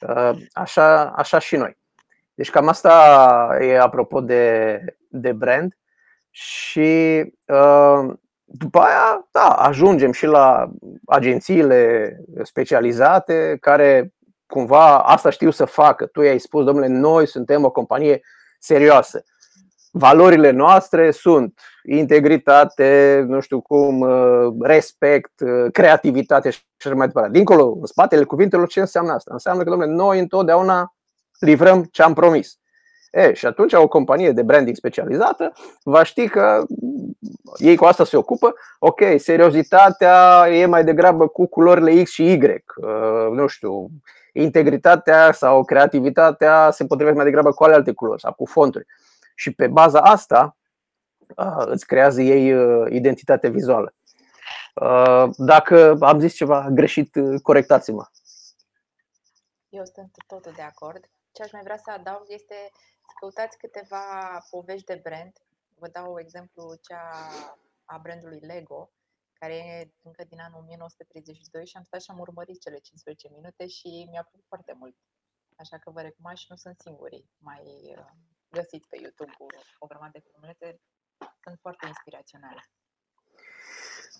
Uh, 0.00 0.42
așa, 0.52 1.04
așa 1.04 1.38
și 1.38 1.56
noi. 1.56 1.78
Deci 2.34 2.50
cam 2.50 2.68
asta 2.68 3.58
e 3.60 3.78
apropo 3.78 4.20
de, 4.20 4.80
de 5.08 5.32
brand 5.32 5.76
și 6.30 7.22
uh, 7.44 8.12
după 8.44 8.78
aia, 8.78 9.28
da, 9.30 9.48
ajungem 9.48 10.12
și 10.12 10.26
la 10.26 10.70
agențiile 11.06 12.16
specializate 12.42 13.56
care 13.60 14.12
cumva 14.46 14.98
asta 14.98 15.30
știu 15.30 15.50
să 15.50 15.64
facă. 15.64 16.06
Tu 16.06 16.22
i-ai 16.22 16.38
spus, 16.38 16.64
domnule, 16.64 16.86
noi 16.86 17.26
suntem 17.26 17.64
o 17.64 17.70
companie 17.70 18.20
serioasă 18.60 19.24
valorile 19.90 20.50
noastre 20.50 21.10
sunt 21.10 21.60
integritate, 21.82 23.24
nu 23.28 23.40
știu 23.40 23.60
cum, 23.60 24.00
uh, 24.00 24.54
respect, 24.60 25.40
uh, 25.40 25.72
creativitate 25.72 26.50
și 26.50 26.60
așa 26.84 26.94
mai 26.94 27.06
departe. 27.06 27.30
Dincolo, 27.30 27.76
în 27.80 27.86
spatele 27.86 28.24
cuvintelor, 28.24 28.68
ce 28.68 28.80
înseamnă 28.80 29.12
asta? 29.12 29.30
Înseamnă 29.32 29.62
că, 29.62 29.70
domnule, 29.70 29.92
noi 29.92 30.18
întotdeauna 30.18 30.94
livrăm 31.38 31.84
ce 31.84 32.02
am 32.02 32.14
promis. 32.14 32.58
E, 33.10 33.32
și 33.32 33.46
atunci 33.46 33.72
o 33.72 33.88
companie 33.88 34.32
de 34.32 34.42
branding 34.42 34.76
specializată 34.76 35.52
va 35.82 36.02
ști 36.02 36.28
că 36.28 36.66
ei 37.56 37.76
cu 37.76 37.84
asta 37.84 38.04
se 38.04 38.16
ocupă. 38.16 38.54
Ok, 38.78 39.00
seriozitatea 39.16 40.46
e 40.48 40.66
mai 40.66 40.84
degrabă 40.84 41.28
cu 41.28 41.46
culorile 41.46 42.02
X 42.02 42.10
și 42.10 42.32
Y. 42.32 42.40
Uh, 42.42 43.28
nu 43.32 43.46
știu, 43.46 43.88
integritatea 44.32 45.32
sau 45.32 45.64
creativitatea 45.64 46.70
se 46.70 46.86
potrivește 46.86 47.16
mai 47.16 47.26
degrabă 47.26 47.52
cu 47.52 47.64
alte 47.64 47.92
culori 47.92 48.20
sau 48.20 48.32
cu 48.32 48.46
fonturi 48.46 48.86
și 49.34 49.54
pe 49.54 49.66
baza 49.66 50.00
asta 50.00 50.56
îți 51.58 51.86
creează 51.86 52.22
ei 52.22 52.54
identitatea 52.94 53.50
vizuală. 53.50 53.94
Dacă 55.36 55.96
am 56.00 56.18
zis 56.18 56.34
ceva 56.34 56.68
greșit, 56.70 57.16
corectați-mă. 57.42 58.06
Eu 59.68 59.84
sunt 59.84 60.10
totul 60.26 60.52
de 60.56 60.62
acord. 60.62 61.04
Ce 61.32 61.42
aș 61.42 61.52
mai 61.52 61.62
vrea 61.62 61.76
să 61.76 61.90
adaug 61.90 62.24
este 62.26 62.54
să 62.99 62.99
căutați 63.14 63.58
câteva 63.58 64.04
povești 64.50 64.86
de 64.86 65.00
brand. 65.02 65.32
Vă 65.74 65.88
dau 65.88 66.20
exemplu 66.20 66.74
cea 66.74 67.28
a 67.84 67.98
brandului 67.98 68.40
Lego, 68.40 68.90
care 69.32 69.54
e 69.56 69.92
încă 70.02 70.24
din 70.24 70.40
anul 70.40 70.60
1932 70.60 71.66
și 71.66 71.76
am 71.76 71.84
stat 71.84 72.02
și 72.02 72.10
am 72.10 72.18
urmărit 72.18 72.60
cele 72.60 72.78
15 72.78 73.28
minute 73.28 73.66
și 73.66 74.06
mi-a 74.10 74.22
plăcut 74.22 74.46
foarte 74.46 74.72
mult. 74.72 74.96
Așa 75.56 75.78
că 75.78 75.90
vă 75.90 76.00
recomand 76.00 76.36
și 76.36 76.46
nu 76.48 76.56
sunt 76.56 76.80
singurii. 76.80 77.30
Mai 77.38 77.94
găsiți 78.48 78.88
pe 78.88 78.98
YouTube 79.00 79.32
o 79.78 79.86
grămadă 79.86 80.10
de 80.12 80.24
filmulețe, 80.26 80.80
sunt 81.42 81.58
foarte 81.60 81.86
inspiraționale. 81.86 82.62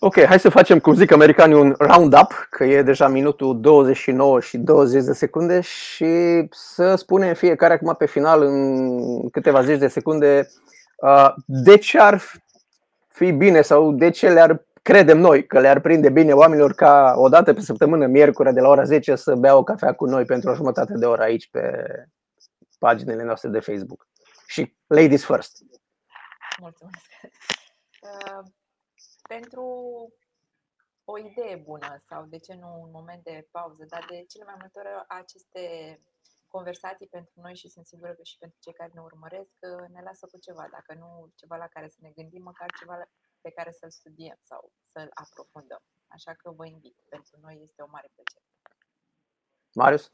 Ok, 0.03 0.23
hai 0.23 0.39
să 0.39 0.49
facem, 0.49 0.79
cum 0.79 0.93
zic 0.93 1.11
americanii, 1.11 1.55
un 1.55 1.75
round-up, 1.77 2.47
că 2.49 2.63
e 2.63 2.81
deja 2.81 3.07
minutul 3.07 3.59
29 3.59 4.39
și 4.39 4.57
20 4.57 5.03
de 5.03 5.13
secunde 5.13 5.59
și 5.59 6.45
să 6.51 6.95
spunem 6.95 7.33
fiecare 7.33 7.73
acum 7.73 7.95
pe 7.95 8.05
final, 8.05 8.41
în 8.41 9.29
câteva 9.29 9.61
zeci 9.61 9.79
de 9.79 9.87
secunde, 9.87 10.47
uh, 10.95 11.33
de 11.45 11.77
ce 11.77 11.99
ar 11.99 12.21
fi 13.07 13.31
bine 13.31 13.61
sau 13.61 13.91
de 13.91 14.09
ce 14.09 14.29
le-ar 14.29 14.65
credem 14.81 15.17
noi 15.17 15.45
că 15.45 15.59
le-ar 15.59 15.79
prinde 15.79 16.09
bine 16.09 16.33
oamenilor 16.33 16.73
ca 16.73 17.13
o 17.15 17.29
dată 17.29 17.53
pe 17.53 17.61
săptămână, 17.61 18.05
miercuri, 18.05 18.53
de 18.53 18.61
la 18.61 18.69
ora 18.69 18.83
10, 18.83 19.15
să 19.15 19.35
bea 19.35 19.55
o 19.55 19.63
cafea 19.63 19.93
cu 19.93 20.05
noi 20.05 20.25
pentru 20.25 20.49
o 20.49 20.55
jumătate 20.55 20.93
de 20.93 21.05
oră 21.05 21.21
aici 21.21 21.49
pe 21.49 21.85
paginile 22.79 23.23
noastre 23.23 23.49
de 23.49 23.59
Facebook 23.59 24.07
și 24.47 24.75
ladies 24.87 25.25
first. 25.25 25.57
Mulțumesc. 26.59 27.05
Uh, 28.01 28.51
pentru 29.35 29.65
o 31.03 31.17
idee 31.17 31.55
bună 31.55 31.91
sau 32.09 32.25
de 32.25 32.37
ce 32.37 32.53
nu 32.53 32.81
un 32.81 32.91
moment 32.91 33.23
de 33.23 33.47
pauză, 33.51 33.85
dar 33.85 34.05
de 34.09 34.25
cele 34.31 34.43
mai 34.43 34.55
multe 34.59 34.79
ori 34.79 35.05
aceste 35.07 35.63
conversații 36.47 37.07
pentru 37.07 37.33
noi 37.35 37.55
și 37.55 37.69
sunt 37.69 37.85
sigură 37.85 38.13
că 38.13 38.23
și 38.23 38.37
pentru 38.37 38.57
cei 38.61 38.73
care 38.73 38.91
ne 38.93 39.01
urmăresc 39.01 39.55
ne 39.95 40.01
lasă 40.01 40.27
cu 40.31 40.37
ceva, 40.37 40.67
dacă 40.71 40.93
nu 40.99 41.31
ceva 41.35 41.55
la 41.55 41.67
care 41.67 41.87
să 41.89 41.97
ne 42.01 42.09
gândim, 42.09 42.43
măcar 42.43 42.69
ceva 42.79 42.95
pe 43.41 43.51
care 43.51 43.71
să-l 43.71 43.89
studiem 43.89 44.39
sau 44.41 44.71
să-l 44.91 45.09
aprofundăm. 45.13 45.81
Așa 46.07 46.33
că 46.33 46.51
vă 46.51 46.65
invit. 46.65 46.95
Pentru 47.09 47.39
noi 47.41 47.59
este 47.63 47.81
o 47.81 47.89
mare 47.89 48.09
plăcere. 48.13 48.45
Marius? 49.73 50.11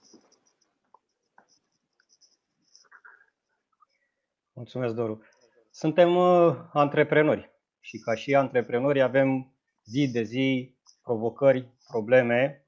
Mulțumesc, 4.54 4.94
Doru. 4.94 5.22
Suntem 5.70 6.16
uh, 6.16 6.70
antreprenori 6.74 7.57
și 7.88 7.98
ca 7.98 8.16
și 8.16 8.36
antreprenori 8.36 9.02
avem 9.02 9.54
zi 9.84 10.12
de 10.12 10.24
zi 10.24 10.76
provocări, 11.04 11.68
probleme. 11.88 12.68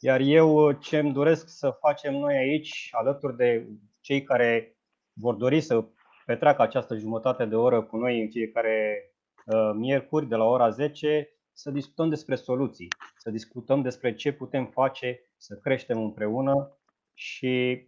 Iar 0.00 0.20
eu 0.20 0.68
uh, 0.68 0.76
ce 0.80 0.98
îmi 0.98 1.12
doresc 1.12 1.48
să 1.48 1.70
facem 1.70 2.14
noi 2.14 2.36
aici, 2.36 2.88
alături 2.90 3.36
de 3.36 3.68
cei 4.00 4.22
care 4.22 4.76
vor 5.12 5.34
dori 5.34 5.60
să 5.60 5.84
petreacă 6.26 6.62
această 6.62 6.96
jumătate 6.96 7.44
de 7.44 7.54
oră 7.54 7.82
cu 7.82 7.96
noi 7.96 8.20
în 8.20 8.30
fiecare 8.30 9.08
uh, 9.46 9.70
miercuri 9.74 10.28
de 10.28 10.34
la 10.34 10.44
ora 10.44 10.70
10, 10.70 11.28
să 11.52 11.70
discutăm 11.70 12.08
despre 12.08 12.34
soluții, 12.34 12.88
să 13.16 13.30
discutăm 13.30 13.82
despre 13.82 14.14
ce 14.14 14.32
putem 14.32 14.66
face, 14.66 15.20
să 15.36 15.58
creștem 15.62 16.02
împreună 16.02 16.78
și 17.12 17.82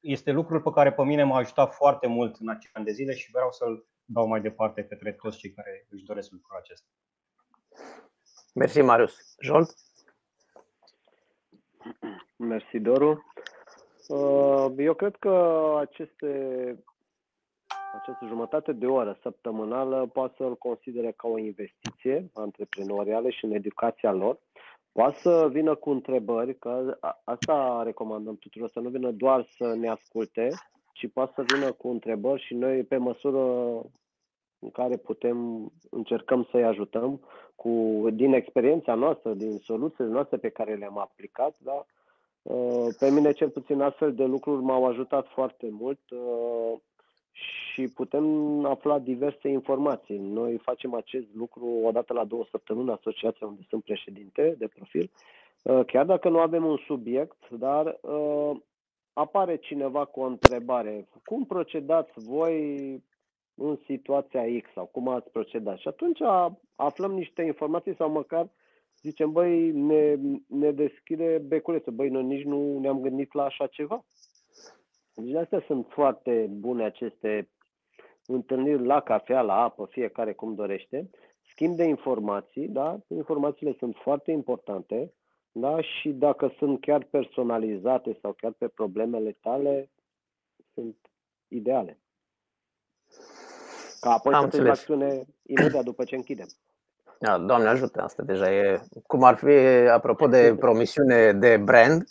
este 0.00 0.30
lucrul 0.30 0.60
pe 0.60 0.70
care 0.70 0.92
pe 0.92 1.04
mine 1.04 1.24
m-a 1.24 1.36
ajutat 1.36 1.74
foarte 1.74 2.06
mult 2.06 2.36
în 2.36 2.48
acei 2.48 2.70
ani 2.72 2.84
de 2.84 2.92
zile 2.92 3.14
și 3.14 3.30
vreau 3.30 3.50
să-l 3.50 3.86
dau 4.06 4.26
mai 4.26 4.40
departe 4.40 4.84
către 4.84 5.12
toți 5.12 5.38
cei 5.38 5.52
care 5.52 5.86
își 5.90 6.04
doresc 6.04 6.30
lucrul 6.30 6.56
acesta. 6.56 6.86
Mersi, 8.54 8.80
Marius. 8.80 9.34
Jolt? 9.40 9.74
Mersi, 12.36 12.78
Doru. 12.78 13.24
Uh, 14.08 14.72
eu 14.76 14.94
cred 14.94 15.16
că 15.16 15.74
aceste, 15.78 16.30
această 18.00 18.26
jumătate 18.26 18.72
de 18.72 18.86
oră 18.86 19.18
săptămânală 19.22 20.06
poate 20.06 20.34
să-l 20.36 20.56
considere 20.56 21.12
ca 21.12 21.28
o 21.28 21.38
investiție 21.38 22.30
antreprenorială 22.34 23.30
și 23.30 23.44
în 23.44 23.50
educația 23.50 24.12
lor. 24.12 24.38
Poate 24.92 25.18
să 25.18 25.48
vină 25.48 25.74
cu 25.74 25.90
întrebări, 25.90 26.58
că 26.58 26.98
asta 27.24 27.82
recomandăm 27.82 28.36
tuturor, 28.36 28.68
să 28.68 28.80
nu 28.80 28.88
vină 28.88 29.10
doar 29.10 29.46
să 29.56 29.74
ne 29.74 29.88
asculte, 29.88 30.48
ci 30.96 31.10
poate 31.12 31.32
să 31.34 31.42
vină 31.42 31.72
cu 31.72 31.88
întrebări 31.88 32.42
și 32.42 32.54
noi, 32.54 32.82
pe 32.82 32.96
măsură 32.96 33.40
în 34.58 34.70
care 34.70 34.96
putem, 34.96 35.70
încercăm 35.90 36.48
să-i 36.50 36.64
ajutăm 36.64 37.20
cu, 37.54 38.04
din 38.12 38.32
experiența 38.32 38.94
noastră, 38.94 39.34
din 39.34 39.58
soluțiile 39.58 40.10
noastre 40.10 40.36
pe 40.36 40.48
care 40.48 40.74
le-am 40.74 40.98
aplicat, 40.98 41.56
da? 41.58 41.86
Uh, 42.42 42.86
pe 42.98 43.10
mine 43.10 43.32
cel 43.32 43.48
puțin 43.48 43.80
astfel 43.80 44.14
de 44.14 44.24
lucruri 44.24 44.62
m-au 44.62 44.86
ajutat 44.86 45.26
foarte 45.26 45.68
mult 45.70 46.00
uh, 46.10 46.78
și 47.32 47.88
putem 47.88 48.24
afla 48.64 48.98
diverse 48.98 49.48
informații. 49.48 50.18
Noi 50.18 50.58
facem 50.58 50.94
acest 50.94 51.26
lucru 51.34 51.66
o 51.84 51.90
dată 51.90 52.12
la 52.12 52.24
două 52.24 52.44
săptămâni, 52.50 52.90
asociația 52.90 53.46
unde 53.46 53.60
sunt 53.68 53.84
președinte 53.84 54.54
de 54.58 54.68
profil, 54.68 55.10
uh, 55.62 55.80
chiar 55.86 56.04
dacă 56.04 56.28
nu 56.28 56.38
avem 56.38 56.64
un 56.64 56.76
subiect, 56.86 57.48
dar 57.50 57.98
apare 59.18 59.56
cineva 59.56 60.04
cu 60.04 60.20
o 60.20 60.24
întrebare. 60.24 61.08
Cum 61.24 61.44
procedați 61.44 62.12
voi 62.14 62.56
în 63.54 63.78
situația 63.84 64.42
X 64.62 64.72
sau 64.72 64.86
cum 64.86 65.08
ați 65.08 65.30
procedat? 65.30 65.78
Și 65.78 65.88
atunci 65.88 66.20
aflăm 66.74 67.12
niște 67.12 67.42
informații 67.42 67.94
sau 67.96 68.10
măcar 68.10 68.50
zicem, 69.02 69.32
băi, 69.32 69.70
ne, 69.70 70.16
ne 70.46 70.72
deschide 70.72 71.38
beculețul, 71.38 71.92
băi, 71.92 72.08
noi 72.08 72.24
nici 72.24 72.44
nu 72.44 72.78
ne-am 72.78 73.00
gândit 73.00 73.32
la 73.32 73.44
așa 73.44 73.66
ceva. 73.66 74.04
Deci 75.14 75.34
astea 75.34 75.62
sunt 75.66 75.86
foarte 75.88 76.46
bune 76.50 76.84
aceste 76.84 77.50
întâlniri 78.26 78.84
la 78.84 79.00
cafea, 79.00 79.40
la 79.42 79.62
apă, 79.62 79.86
fiecare 79.90 80.32
cum 80.32 80.54
dorește. 80.54 81.10
Schimb 81.50 81.76
de 81.76 81.84
informații, 81.84 82.68
da? 82.68 82.98
Informațiile 83.08 83.74
sunt 83.78 83.96
foarte 83.96 84.30
importante, 84.30 85.12
da? 85.58 85.80
Și 85.80 86.08
dacă 86.08 86.52
sunt 86.58 86.80
chiar 86.80 87.06
personalizate 87.10 88.18
sau 88.22 88.32
chiar 88.32 88.52
pe 88.58 88.68
problemele 88.68 89.36
tale, 89.42 89.90
sunt 90.74 90.96
ideale. 91.48 91.98
Ca 94.00 94.10
apoi 94.10 94.34
Am 94.34 94.50
să 94.50 94.56
faci 94.56 94.66
acțiune 94.66 95.24
imediat 95.42 95.84
după 95.84 96.04
ce 96.04 96.14
închidem. 96.14 96.46
Da, 97.18 97.38
Doamne 97.38 97.68
ajută, 97.68 98.02
asta 98.02 98.22
deja 98.22 98.52
e 98.52 98.80
cum 99.06 99.22
ar 99.22 99.34
fi, 99.34 99.50
apropo 99.90 100.26
de 100.26 100.54
promisiune 100.64 101.32
de 101.32 101.56
brand, 101.56 102.04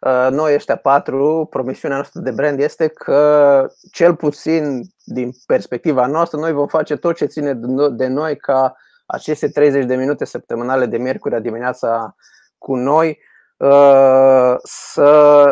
uh, 0.00 0.28
noi 0.30 0.54
ăștia 0.54 0.76
patru, 0.76 1.46
promisiunea 1.50 1.96
noastră 1.96 2.20
de 2.20 2.30
brand 2.30 2.60
este 2.60 2.88
că, 2.88 3.66
cel 3.92 4.16
puțin 4.16 4.80
din 5.04 5.30
perspectiva 5.46 6.06
noastră, 6.06 6.38
noi 6.38 6.52
vom 6.52 6.66
face 6.66 6.96
tot 6.96 7.16
ce 7.16 7.24
ține 7.24 7.54
de 7.90 8.06
noi 8.06 8.36
ca 8.36 8.76
aceste 9.06 9.48
30 9.48 9.84
de 9.84 9.96
minute 9.96 10.24
săptămânale 10.24 10.86
de 10.86 10.98
miercuri 10.98 11.42
dimineața 11.42 12.14
cu 12.58 12.74
noi 12.74 13.18
uh, 13.56 14.54
să, 14.62 15.44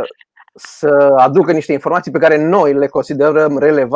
să 0.54 1.12
aducă 1.16 1.52
niște 1.52 1.72
informații 1.72 2.12
pe 2.12 2.18
care 2.18 2.48
noi 2.48 2.72
le 2.72 2.86
considerăm 2.86 3.58
relevante 3.58 3.94